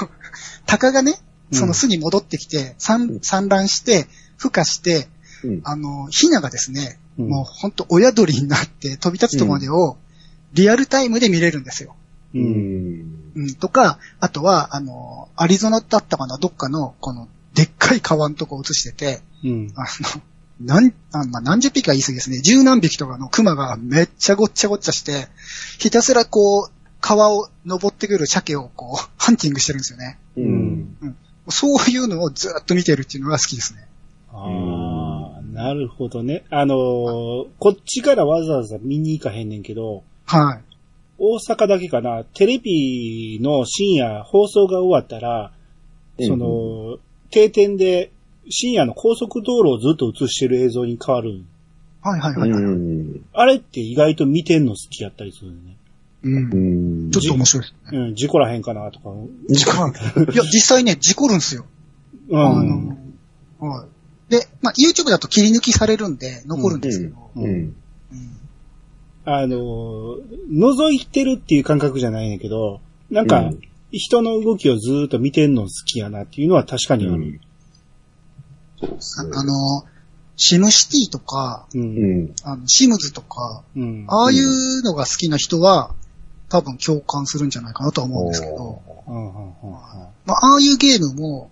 [0.66, 1.20] 鷹がね、
[1.52, 4.08] その巣に戻ってきて、産産卵して、
[4.40, 5.08] 孵化して、
[5.44, 5.62] うん。
[5.64, 9.98] あの、ヒナがですね、うんもうほんと親鳥になって飛び立つとこまでを
[10.54, 11.96] リアルタイムで見れるんですよ。
[12.34, 12.40] う。
[12.40, 13.24] うんん。
[13.36, 19.74] うん、とか、あとは、あの、アリゾナだったかな、どっかの、この、でっかい川のとこ映してて、うん。
[19.76, 20.22] あの、
[20.60, 22.40] なん、あまあ、何十匹か言い過ぎですね。
[22.40, 25.28] 十何匹とかのクマがめっちゃごっちゃごっちゃして、
[25.80, 30.20] ひたすらこう、川を登ってくる鮭をこう、ハンティングしてるんですよね。
[30.38, 31.16] うん。
[31.50, 33.88] そういうのをずっと見てるっていうのが好きですね。
[34.32, 36.46] ああ、なるほどね。
[36.50, 36.78] あのー
[37.60, 40.62] こっちからわざわざ見に行かへんねんけど、はい。
[41.18, 45.52] 大阪だけかな、テレビの深夜放送が終わったら、
[46.20, 46.98] その、
[47.32, 48.12] 定点で
[48.50, 51.44] 深夜の高速道路をずっと映してる映像に変わる。
[52.02, 52.52] はいはいはい。
[52.52, 53.26] はいうん。
[53.34, 55.78] あれって意外と見てんの好きやったりするね。
[56.24, 57.08] うんう。
[57.08, 57.12] ん。
[57.12, 58.00] ちょっと面白いですね。
[58.00, 59.10] うん、事故らへんかなとか。
[59.50, 59.94] 時間。
[60.34, 61.66] いや、 実際ね、事故るんですよ。
[62.30, 62.98] うあん。
[63.60, 64.32] の、はい。
[64.32, 67.46] で、まあ、YouTube だと切り抜きされるんで、残るんですけど、うん。
[67.46, 67.76] うん
[69.26, 70.20] あのー、
[70.52, 73.60] 覗いてるっていう感覚じゃないねんけど、なんかうん、
[73.92, 77.40] 人の動きをずーっと見てんの好きやなっていうのは確かにある。
[78.86, 79.32] そうですね。
[79.36, 79.86] あの、
[80.36, 81.80] シムシティとか、う。
[81.80, 82.36] うんん。
[82.44, 84.06] あのシムズとか、うん。
[84.08, 85.94] ああいうのが好きな人は、
[86.50, 88.82] 多分共感するんじゃないかなとは思うんですけど、
[90.26, 91.50] まあ、ああいうゲームも、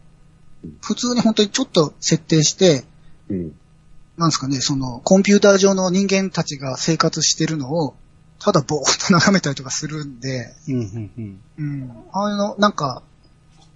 [0.82, 2.86] 普通に本当にちょっと設定して、
[3.30, 3.56] うん。
[4.18, 7.96] なんですかね、その、コンピューター上の人間たちが生活してるのを、
[8.40, 10.54] ただぼーっと眺めたりとかするんで、
[11.58, 11.92] うん。
[12.12, 13.04] ああいうの、なんか、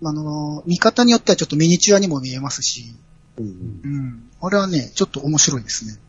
[0.04, 2.96] あの、見方によってはちょっとミニチュアにも見えますし、
[3.38, 3.82] うん。
[3.84, 4.30] うん。
[4.42, 6.00] あれはね、ちょっと面白いですね。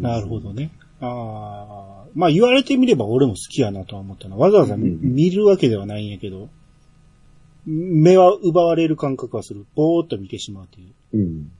[0.00, 0.70] なるほどね。
[1.00, 4.36] ああ、まあ言われてみれば俺も好きやなとは思ったな。
[4.36, 6.48] わざわざうんうん見るわけではないんやけど、
[7.66, 9.66] 目は奪われる感覚はする。
[9.74, 10.92] ぼーっと見てしまうという。
[11.14, 11.50] うん。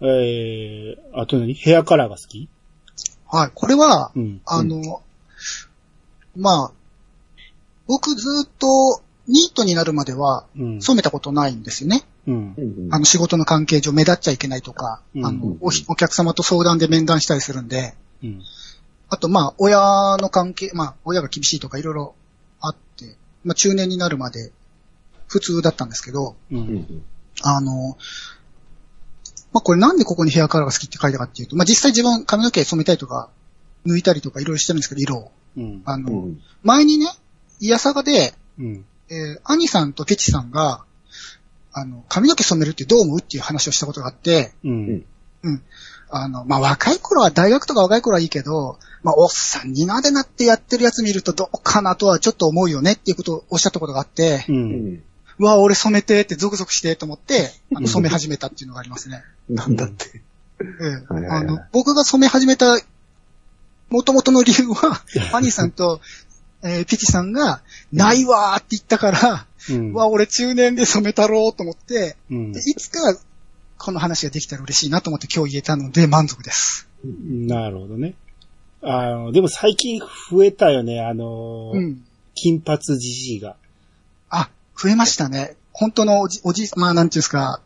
[0.00, 1.54] うん、えー、あと何？
[1.54, 2.48] ヘアカラーが好き？
[3.26, 3.50] はい。
[3.54, 4.40] これは、うん。
[4.46, 5.02] あの、
[6.36, 6.72] まあ、
[7.86, 10.80] 僕ずっとニートになるまではうん。
[10.82, 12.04] 染めたことないんですよね。
[12.26, 12.54] うん。
[12.56, 12.94] うん。
[12.94, 18.42] あの仕事の関係上目立っちゃいけないとか、うんあのおひお客様と相談で面談したりするんで、うん。
[19.08, 22.14] あとまあ親の関係、まあ親が厳しいとかいろいろ
[22.60, 24.52] あって、まあ中年になるまで
[25.28, 26.56] 普通だったんですけど、う。
[26.56, 27.02] うんん。
[27.42, 27.96] あの、
[29.52, 33.30] まあこれなんでここにヘアカラーが好きって書いたかっていうと、まあ実際自分髪の毛染めたりとか、
[33.86, 35.32] 抜いたりとかいろいろしてるんですけど、色を。
[35.56, 35.82] うん。
[35.84, 36.40] あの、うん。
[36.62, 37.06] 前にね、
[37.60, 38.84] イヤサガで、うん。
[39.08, 40.84] えー、兄さんとケチさんが、
[41.72, 45.04] あの、髪の毛染めるってどう思うっていう話をしたことがあって、うん。
[46.10, 54.52] あの、まあ、若い頃は、大学とか若い頃はいいけど、まあ、おっさんになでなってやってるやつ見るとどうかなとはちょっと思うよねっていうことをおっしゃったことがあって、う。
[54.52, 55.02] うんん。
[55.38, 59.22] うわ、俺染めてってゾクゾクしてと思って、あうんの染め始めたっていうのがありますね。
[59.48, 60.22] なんだって。
[60.60, 62.78] ええあの、僕が染め始めた、
[63.88, 65.02] 元々の理由は、
[65.32, 66.00] アニーさんと、
[66.62, 67.62] えーピチさんが、
[67.92, 73.18] ないわーって言ったから、うんうわ、俺中年で染めたろうと思って、うんでいつか
[73.78, 76.86] この話ができたら嬉しいなと思って今日言えたので満足です。
[77.02, 78.14] なるほどね。
[78.82, 80.00] あの、でも最近
[80.30, 82.02] 増えたよね、あの、うん。
[82.34, 83.56] 金髪じじいが。
[84.30, 85.56] あ、増えましたね。
[85.72, 87.60] 本当のおじ、おじ、まあなんていうんですか、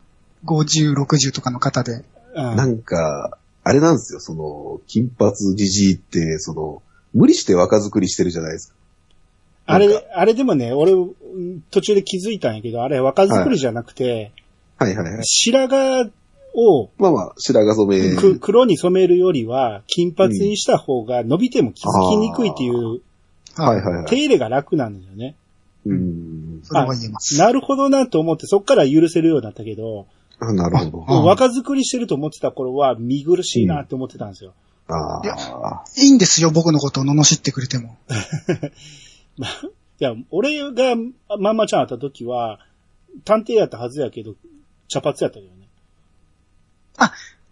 [0.45, 1.93] 50、60とかの方で。
[1.93, 6.81] うんなんか、あれなんですよ、その、金髪じじいって、その、
[7.13, 8.75] 無理して若作りしてるじゃないですか。
[9.65, 14.31] あれ、あれでもね、俺、うん途中で気づいたんやけど、あれ若作りじゃなくて、
[14.77, 15.25] はいはいはい。
[15.25, 16.11] 白髪
[16.53, 18.15] をまあまあ、白髪染め。
[18.15, 23.01] く黒に染めるよりは、金髪にした方が伸びても気づきにくいっていう、
[23.55, 24.05] はいはいはい。
[24.05, 25.35] 手入れが楽なんですよね。
[25.85, 26.59] うん。
[26.63, 27.37] それは言えます。
[27.37, 30.07] なるほどなと思って、そっから許せるようになったけど、
[30.39, 31.05] あ、なるほど。
[31.07, 34.53] あ若作りしてると思ってた頃は見苦しいなって思ってたんですよ。
[34.87, 35.83] あいやあ。
[35.97, 37.97] いいんですよ、僕のことを罵ってくれても。
[39.37, 39.69] まあ、い
[40.03, 40.95] や、俺が
[41.39, 42.59] まんまちゃん会った時は、
[43.23, 44.35] 探偵やったはずやけど、
[44.87, 45.69] 茶髪やったけどね。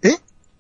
[0.04, 0.18] え？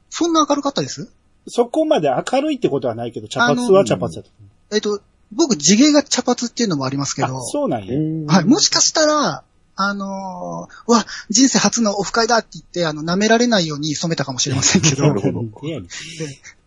[0.10, 1.12] そんな明るかったです？
[1.48, 4.30] そこまで明るいってことはないけど、茶髪は茶髪やった
[4.76, 5.02] えっと、
[5.32, 7.28] 僕、地毛が茶髪っていうのもありますけう。
[7.28, 8.34] どあ、、そうなんや。
[8.34, 9.44] はい、もしかしたら、
[9.76, 15.42] あのー、わ、人生初のオフ会だって言って、あの、舐められないように染めたかもしれませんけど な、るほど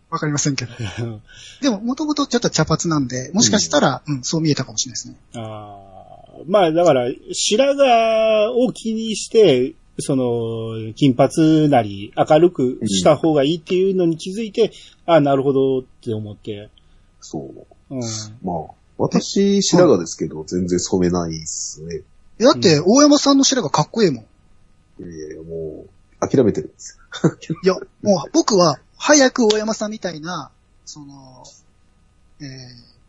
[0.09, 0.71] わかりませんけど。
[1.61, 5.15] でも、もともとちょっと茶髪なんで、もしかしたら、うん、そう見えたかもしれないですね。
[5.35, 6.07] ああ。
[6.45, 14.71] まあ、だから、白髪を気にして、その、金髪なり明るくした方がいいっていうのに気づいて、
[15.05, 16.69] ああ、なるほどって思って。
[17.19, 17.95] そう。
[17.95, 18.01] うん。
[18.43, 22.01] まあ、私、白髪ですけど、全然染めないっすね。
[22.39, 25.03] だって、大山さんの白髪かっこいいもん。
[25.03, 27.37] いやいや、もう、諦めてるんですよ。
[27.63, 30.51] いや、もう僕は、早く大山さんみたいな、
[30.85, 31.43] その、
[32.41, 32.47] えー、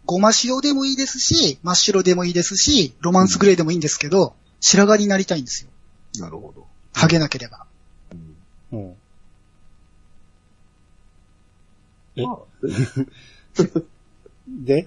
[0.06, 5.70] ごま塩でもいいですし、真っ白でもいいですし、ロマンスグレーでもいいんですけど、白髪になりたいんですよ。
[6.20, 6.66] なるほど。
[6.94, 7.66] ハゲなければ。
[8.12, 8.36] うん
[8.72, 8.94] うん。
[12.16, 12.22] え？
[12.22, 12.38] まあ
[14.48, 14.84] で、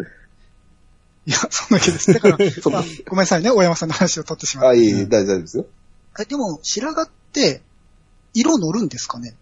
[1.27, 2.11] いや、そんだけです。
[2.13, 2.37] だから、
[2.71, 4.79] まあ、ごめんなさいね、大山さんの話を取ってしまっあ、て。
[4.79, 5.65] いえいえ、大丈夫ですよ。
[6.19, 7.61] えでも、白髪って、
[8.33, 9.35] 色乗るんですかね？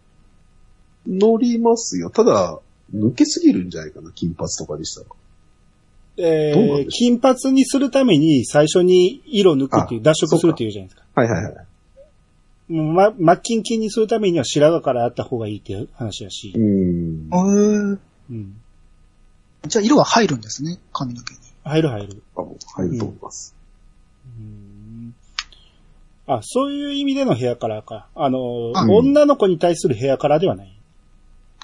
[1.08, 2.10] 乗りますよ。
[2.10, 2.60] ただ、
[2.94, 5.08] 抜けすぎるんじゃないかな、金髪とかにしたら。
[6.22, 11.06] えー金髪にするために最初に色抜くっていう、あ脱色するっていうじゃないですか。
[11.16, 12.74] はいはいはい。
[12.74, 16.60] もうま、マッキンキンにするためには白髪からあった方がいいっていう話だしう。
[16.60, 17.30] ん。
[17.32, 18.62] うん。
[19.68, 21.40] じゃあ、色は入るんですね、髪の毛に。
[21.64, 22.24] 入る入る。
[22.36, 23.56] あもう入ると思います。
[24.38, 25.16] うん
[26.28, 28.08] あ、そういう意味でのヘアカラーか。
[28.14, 30.79] あの、うん女の子に対するヘアカラーではない。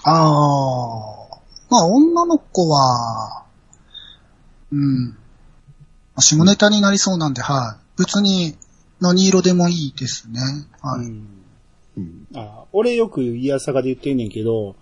[0.06, 1.38] ああ。
[1.70, 3.44] まあ、女の子は、
[4.72, 5.10] うん。
[5.10, 5.16] ま
[6.18, 8.02] あ下ネタになりそうなんで、はい。
[8.02, 8.58] 別に
[9.00, 10.40] 何色でもいいですね。
[10.82, 11.06] はい。
[11.06, 11.28] うん
[11.98, 12.28] うん。
[12.36, 14.76] あ俺よくイヤサガで言ってんねんけど、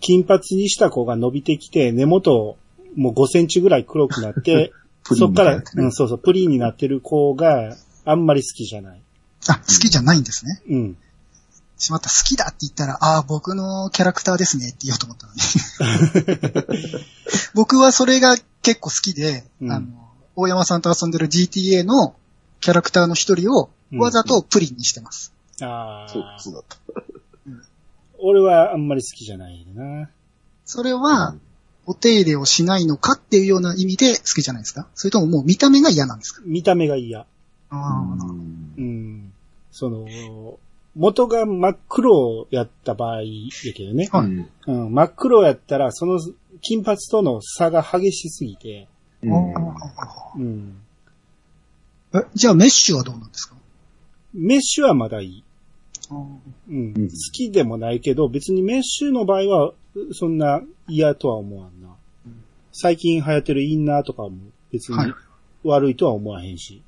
[0.00, 2.56] 金髪にした子が伸びてきて、根元
[2.96, 4.72] もう5センチぐらい黒くなって、
[5.04, 9.02] そっから、うん、そうそう、プリンになってる子があんまり好きじゃない。
[9.48, 10.62] あ、好きじゃないんですね。
[10.68, 10.96] うん。
[11.82, 16.78] しまった、好きだって言ったら、ああ、僕のキャラクターですねって言おうと思ったのに。
[17.54, 19.86] 僕はそれが結構好きで、うんあの、
[20.36, 22.14] 大山さんと遊んでる GTA の
[22.60, 25.32] キャラクターの一人をわざとプリンにしてます。
[25.60, 26.76] あそう、あ、そうだった。
[28.18, 30.08] 俺はあんまり好きじゃないな。
[30.64, 31.34] それは、
[31.84, 34.86] お手入れをしないのかっていうような意味で好きじゃないですか？
[34.94, 36.40] それとももう見た目が嫌なんですか？
[36.46, 37.22] 見た目が嫌。
[37.22, 37.26] あ
[37.70, 39.32] あ、うんうん。
[39.72, 40.06] その、
[40.94, 43.28] 元が真っ黒やった場合や
[43.74, 44.08] けどね。
[44.12, 46.20] はいうんうん、真っ黒やったら、その
[46.60, 48.88] 金髪との差が激しすぎて、
[49.22, 49.54] うん
[50.36, 50.76] うん。
[52.14, 53.56] えじゃあメッシュはどうなんですか？
[54.34, 55.44] メッシュはまだいい。
[56.10, 56.42] あうん。
[56.68, 59.72] うん好きでもないけど、別にメッシュの場合は、
[60.12, 61.88] そんな嫌とは思わんな。
[62.72, 64.32] 最近流行ってるインナーとかも
[64.70, 65.14] 別にはい
[65.64, 66.82] 悪いとは思わへんし。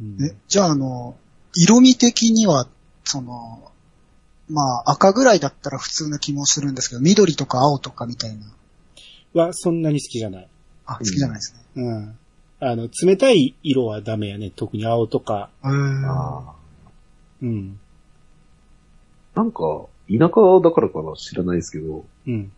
[0.00, 1.16] うんね、じゃああの、
[1.56, 2.68] 色味的には、
[3.04, 3.72] その、
[4.48, 9.42] まあ赤ぐらいだったら普通な気もするんですけど、緑とか青とかみたいな。
[9.42, 10.48] はそんなに好きじゃない。
[10.84, 11.82] あ、好きじゃないですね。
[11.82, 12.18] うん。
[12.60, 14.50] あの、冷たい色はダメやね。
[14.54, 15.50] 特に青とか。
[15.64, 15.70] へー
[16.06, 16.54] あ
[17.42, 17.78] うん。
[19.34, 22.52] ーなんか、田舎だからかな知らないですけど、うん。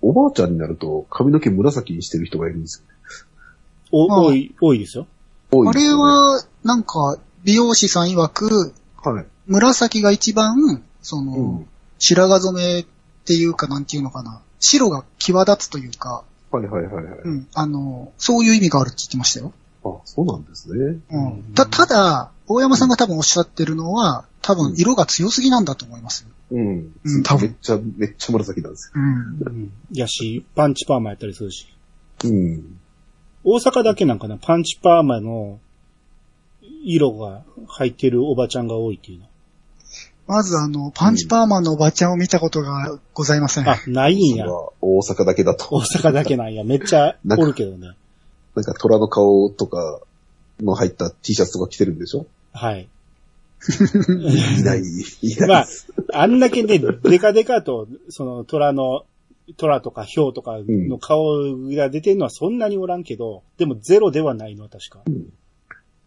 [0.00, 2.86] おばあちゃんになると髪の毛紫にしてる人がいるんですよ。
[3.92, 5.06] お、ああ多い、多いですよ。
[5.52, 8.72] あれ多いですよね、は、なんか、美容師さん曰く、
[9.02, 9.26] はい。
[9.46, 11.66] 紫が一番、その、うん。
[11.98, 12.86] 白髪染めっ
[13.24, 14.42] ていうかなんていうのかな。
[14.58, 17.18] 白が際立つというか、はいはいはいはい。
[17.24, 19.52] うん、あの、そういう意味があるって言ってましたよ。
[19.84, 20.98] あ、そうなんですね。
[21.10, 21.54] うん。
[21.54, 26.30] た、ただ、大山さんが多分おっしゃってるのは、多分色が強すぎなんだと思いますよ。
[26.52, 26.92] うん。
[27.04, 29.02] うん多分めっちゃ、めっちゃ紫なんですうん。
[29.02, 29.72] うん。
[29.92, 31.66] やし、パンチパーマやったりするし。
[32.24, 32.30] よ。
[32.30, 32.78] うん。
[33.44, 35.58] 大阪だけなんかな、パンチパーマの
[36.82, 39.26] 色が入ってるおばちゃんが多いっていうの？
[40.26, 43.68] まずあの、パンチパーマンのおばちゃんを見たことがございません。
[43.68, 44.46] あ、ないんや。
[44.80, 45.66] 大阪だけだと。
[45.70, 46.64] 大阪だけなんや。
[46.64, 47.88] めっちゃおるけどね。
[48.54, 50.00] なんか虎の顔とか
[50.60, 52.26] の入った T シャツとか着てるんでしょ？
[52.52, 52.88] はい。
[54.58, 54.80] いない、
[55.22, 55.48] いない。
[55.48, 55.66] まあ、
[56.14, 59.04] あんだけね、デカデカと、その虎の、
[59.56, 61.24] 虎とかヒョウとかの顔
[61.74, 65.02] が出てるのはそんなにおらんけど、でもゼロではないのは確か。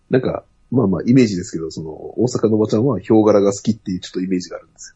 [0.09, 4.95] なんか、まあまあイメージですけど、その、大阪のおばちゃんはヒョウ柄が好きっていうちょっとイメージがあるんです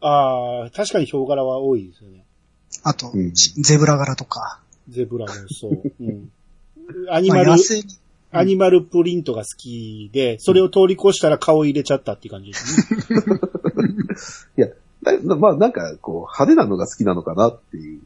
[0.00, 2.24] ああ、確かにヒョウ柄は多いですよね。
[2.82, 4.60] あと、うんゼブラ柄とか。
[4.88, 5.82] ゼブラもそう。
[6.00, 6.30] うん。
[7.10, 7.84] アニまあ、マル野、生に。
[8.32, 13.18] アニマルプリントが好きで、それを通り越したら顔入れちゃったっていう感じですね。
[14.64, 14.72] よ。
[15.02, 18.00] だまあなんか、こう、派手なのが好きなのかなっていう。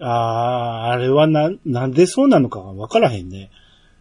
[0.00, 3.50] ああ、あれはな、なんでそうなのかわからへんね。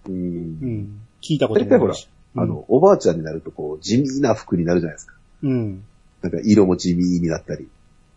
[0.08, 1.00] うんうん。
[1.22, 1.96] 聞いたこと大体ほら。
[2.38, 5.16] あの、おばあちゃんになるとこう、地味な服になるじゃないですか。
[5.44, 5.84] うん。
[6.22, 7.68] なんか色も地味になったり。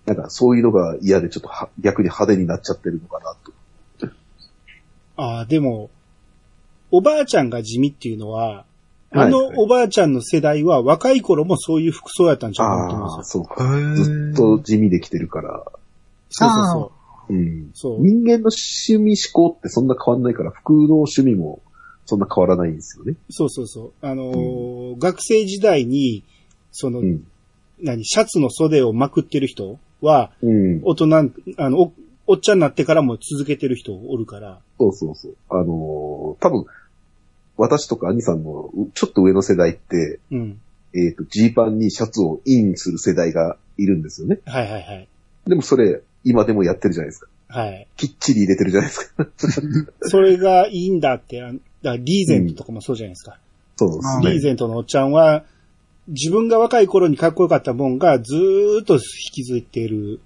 [0.07, 4.13] なんかそういうのが嫌でちょっとは逆に派手になっちゃってるのかなと。
[5.17, 5.91] ああ、でも、
[6.91, 8.65] おばあちゃんが地味っていうのは、
[9.11, 13.45] あのおばあちゃんの世代は若い頃もそういう服装やったんちゃうかなと思うんああ、ですよ。
[13.45, 13.95] そうか。
[13.97, 15.65] ずっと地味できてるから。
[16.31, 16.93] そうそうそ
[17.31, 17.35] う。
[17.35, 17.71] うん。
[17.75, 21.61] そう人間の趣味思考ってそんな変わんないから、服の趣味も
[22.09, 23.17] そんな変わらないんですよね。
[23.29, 23.93] そうそうそう。
[24.01, 26.25] あのー学生時代に、
[26.73, 27.27] その、うん。
[27.83, 30.81] 何、シャツの袖をまくってる人は、うん。
[30.85, 31.07] 大人、
[31.59, 31.93] あの、お、
[32.27, 35.37] おっちゃんになってからも続けてる人おるから、そうそうそう。
[35.51, 36.65] あのー多分、
[37.59, 40.61] 私とか兄さんのうちょっと上の世代って、うん。
[40.95, 44.39] えっ、と、ジーパンにシャツをインする世代がいるんですよね。
[44.47, 45.09] はいはいはい。
[45.47, 47.29] でもそれ、今でもやってるじゃないですか。
[47.49, 47.87] はい。
[47.99, 49.27] きっちり入れてるじゃないですか。
[50.09, 51.53] それがいいんだって、あ
[51.83, 53.39] だからリーゼントとかもそうじゃないですか。
[53.77, 54.31] そうですあね。
[54.33, 55.45] リーゼントのおっちゃんは、
[56.09, 59.01] 自分が若い頃にかっこよかったもんがずーっと引
[59.33, 60.21] きずっている。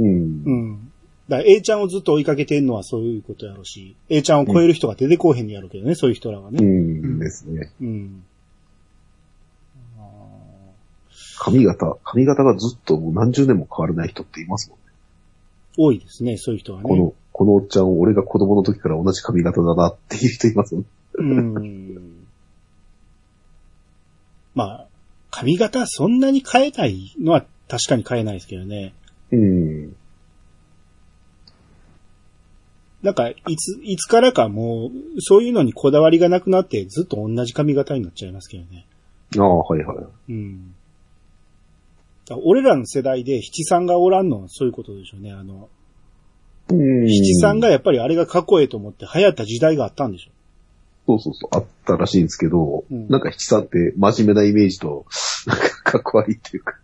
[0.00, 0.08] うん。
[0.08, 0.12] う
[0.50, 0.92] ん。
[1.28, 6.62] だから A ちゃんをずっと追いかけてんのはそういうことやろうし、A ちゃんを超える人が出てこうへんにやろうけどね、そういう人らはうね。
[6.62, 7.70] んですね。
[7.80, 8.24] うん。
[9.98, 10.02] あ
[11.38, 14.84] 髪型、髪型がずっともう何十年も変わらない人っていますもんね。
[15.78, 16.88] ー多いですね、そういう人はね。
[16.88, 20.88] この、このおっちゃん、俺が子供の時から同じ髪型だなっていう人いますもんね。
[21.18, 22.26] うん。
[24.54, 24.86] まあ、
[25.30, 28.94] 髪型そんなに変えないのは確かに変えないですけどね。
[29.32, 29.96] うん。
[33.02, 38.86] なんか、いつ、いつからかもう、そういうのにこだわりがなくなって、ずっと同じ髪型になっちゃいますけどね。
[39.38, 40.32] ああ、はいはい。
[40.32, 40.74] うん。
[42.42, 45.32] 俺らの世代で七三がおらんのはそういうことでしょうね。
[45.32, 45.68] あの、
[46.68, 50.30] うん七三がやっぱりあれがかっこええと思って流行った時代があったんでしょ。
[51.06, 55.06] そうそうそう、あったらしいんですけど、うんなんか七さんって真面目なイメージと、
[55.46, 56.74] なんかかっこ悪いっていうか、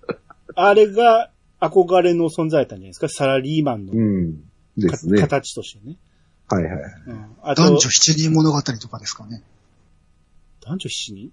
[0.55, 3.09] あれが憧れの存在だったんじゃないですか？
[3.09, 4.37] サラリーマンのうん。
[4.77, 5.13] でかすね。
[5.15, 5.97] はい形としてね。
[6.49, 6.65] はい。
[6.65, 6.67] う
[7.13, 9.43] ん、あと男女七人物語とかですかね。
[10.61, 11.33] 男女七人？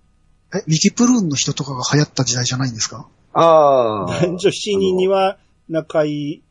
[0.55, 3.07] え、ミキプルーンの人とかが流行った時代じゃないんですか？
[3.33, 4.19] ああ。
[4.21, 5.37] 男女七人には
[5.67, 6.41] 中井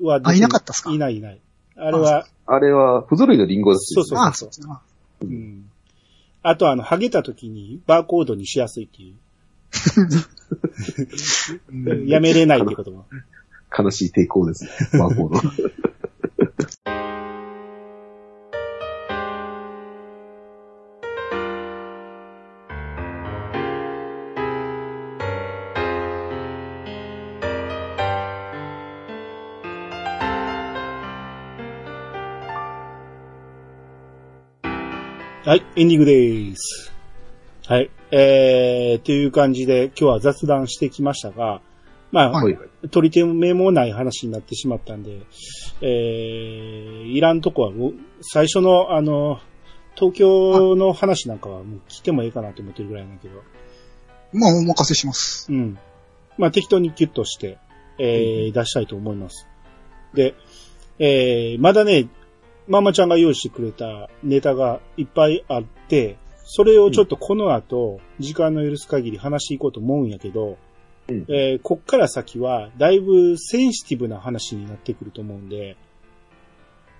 [0.00, 0.92] はあいなかったっすか？
[0.92, 1.40] いないいない。
[1.76, 4.66] あれは、あれは、不揃いのリンゴですそうそうあ、そうですね。
[5.22, 5.70] うん。
[6.42, 9.16] あとあの、ハゲた時にバーコードにしやすいっていう。
[11.68, 13.06] う んやめれないってことも。
[13.76, 14.70] 悲しい抵抗ですね。
[14.98, 15.40] バーコード。
[35.52, 36.90] はい、エンディングです。
[37.66, 37.90] はい。
[38.10, 41.60] えー、という感じで今日は雑談してきましたが、
[42.10, 42.58] まあ、はい。
[42.90, 45.20] 取り手もない話になってしまったんで、
[45.82, 47.72] えー、いらんとこは
[48.22, 49.40] 最初のあの、
[49.94, 53.42] 東京の話なんかはもう聞いてもいいかなと思ってるぐらいなんだけど、
[54.32, 55.52] まあ、お任せします。
[55.52, 55.78] うん。
[56.38, 57.58] まあ適当にキュッとして、
[57.98, 59.46] えー出したいと思います。
[60.14, 60.34] で、
[60.98, 62.08] えーまだね、
[62.68, 70.58] ママちゃんが用意してくれたネタがいっぱいあって、それをちょっとこの後、時間の許す限り話していこうと思うんやけど、
[71.08, 75.76] うんえーこっから先は、だいぶセンシティブな話になってくると思うんで、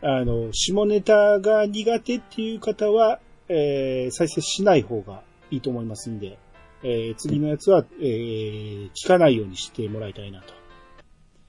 [0.00, 6.38] あの、下ネタが苦手っていう方は、えー再生しない方がいいと思いますんで、
[6.82, 10.54] えー次のやつは、えー聞かないようにしてもらいたいなと。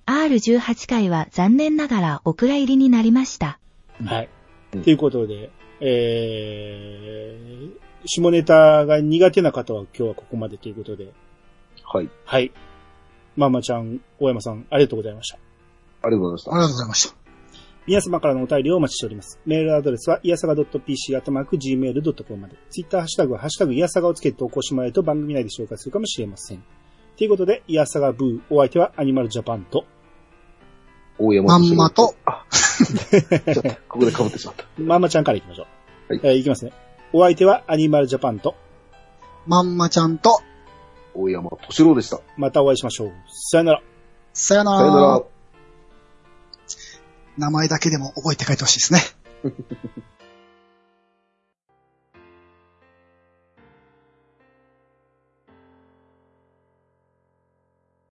[0.06, 3.60] R18 回は残念ながらお蔵入りになりました。
[4.04, 4.30] はい。
[4.76, 7.72] うんということで、えー、
[8.06, 11.14] 下ネタが苦手な方は今日はここまでということで、
[11.84, 12.10] はい。
[12.26, 12.52] はい。
[13.36, 15.38] ママちゃん、大山さん、ありがとうございました。
[16.02, 17.16] ありがとうございまありがとうございました。
[17.86, 19.40] 皆様からのお便りをお待ちしております。
[19.46, 22.56] メールアドレスは、いやさが .pc、あとマーク gmail.com まで。
[22.70, 26.64] ツイッターハッシュタグは、ハッシュタグいやさがをつけて投稿してもらえると番組内で紹介するかもしれません。
[27.18, 30.03] ということで、いやさがブー、お相手はアニマルジャパンと、す。
[31.18, 32.16] 大山まんまと。
[32.26, 34.66] あ、ちょっと、ここで被ってしまった。
[34.82, 35.68] ママちゃんから行きましょ
[36.10, 36.14] う。
[36.14, 36.74] はいえーいきますね。
[37.14, 38.56] お相手はアニマルジャパンと、
[39.46, 40.42] まんまちゃんと、
[41.14, 42.20] 大山敏郎でした。
[42.38, 43.12] またお会いしましょう。
[43.28, 43.82] さよなら。
[44.34, 45.24] さよなさよならら。。
[47.38, 49.00] 名前だけでも覚えて帰ってほしいですね。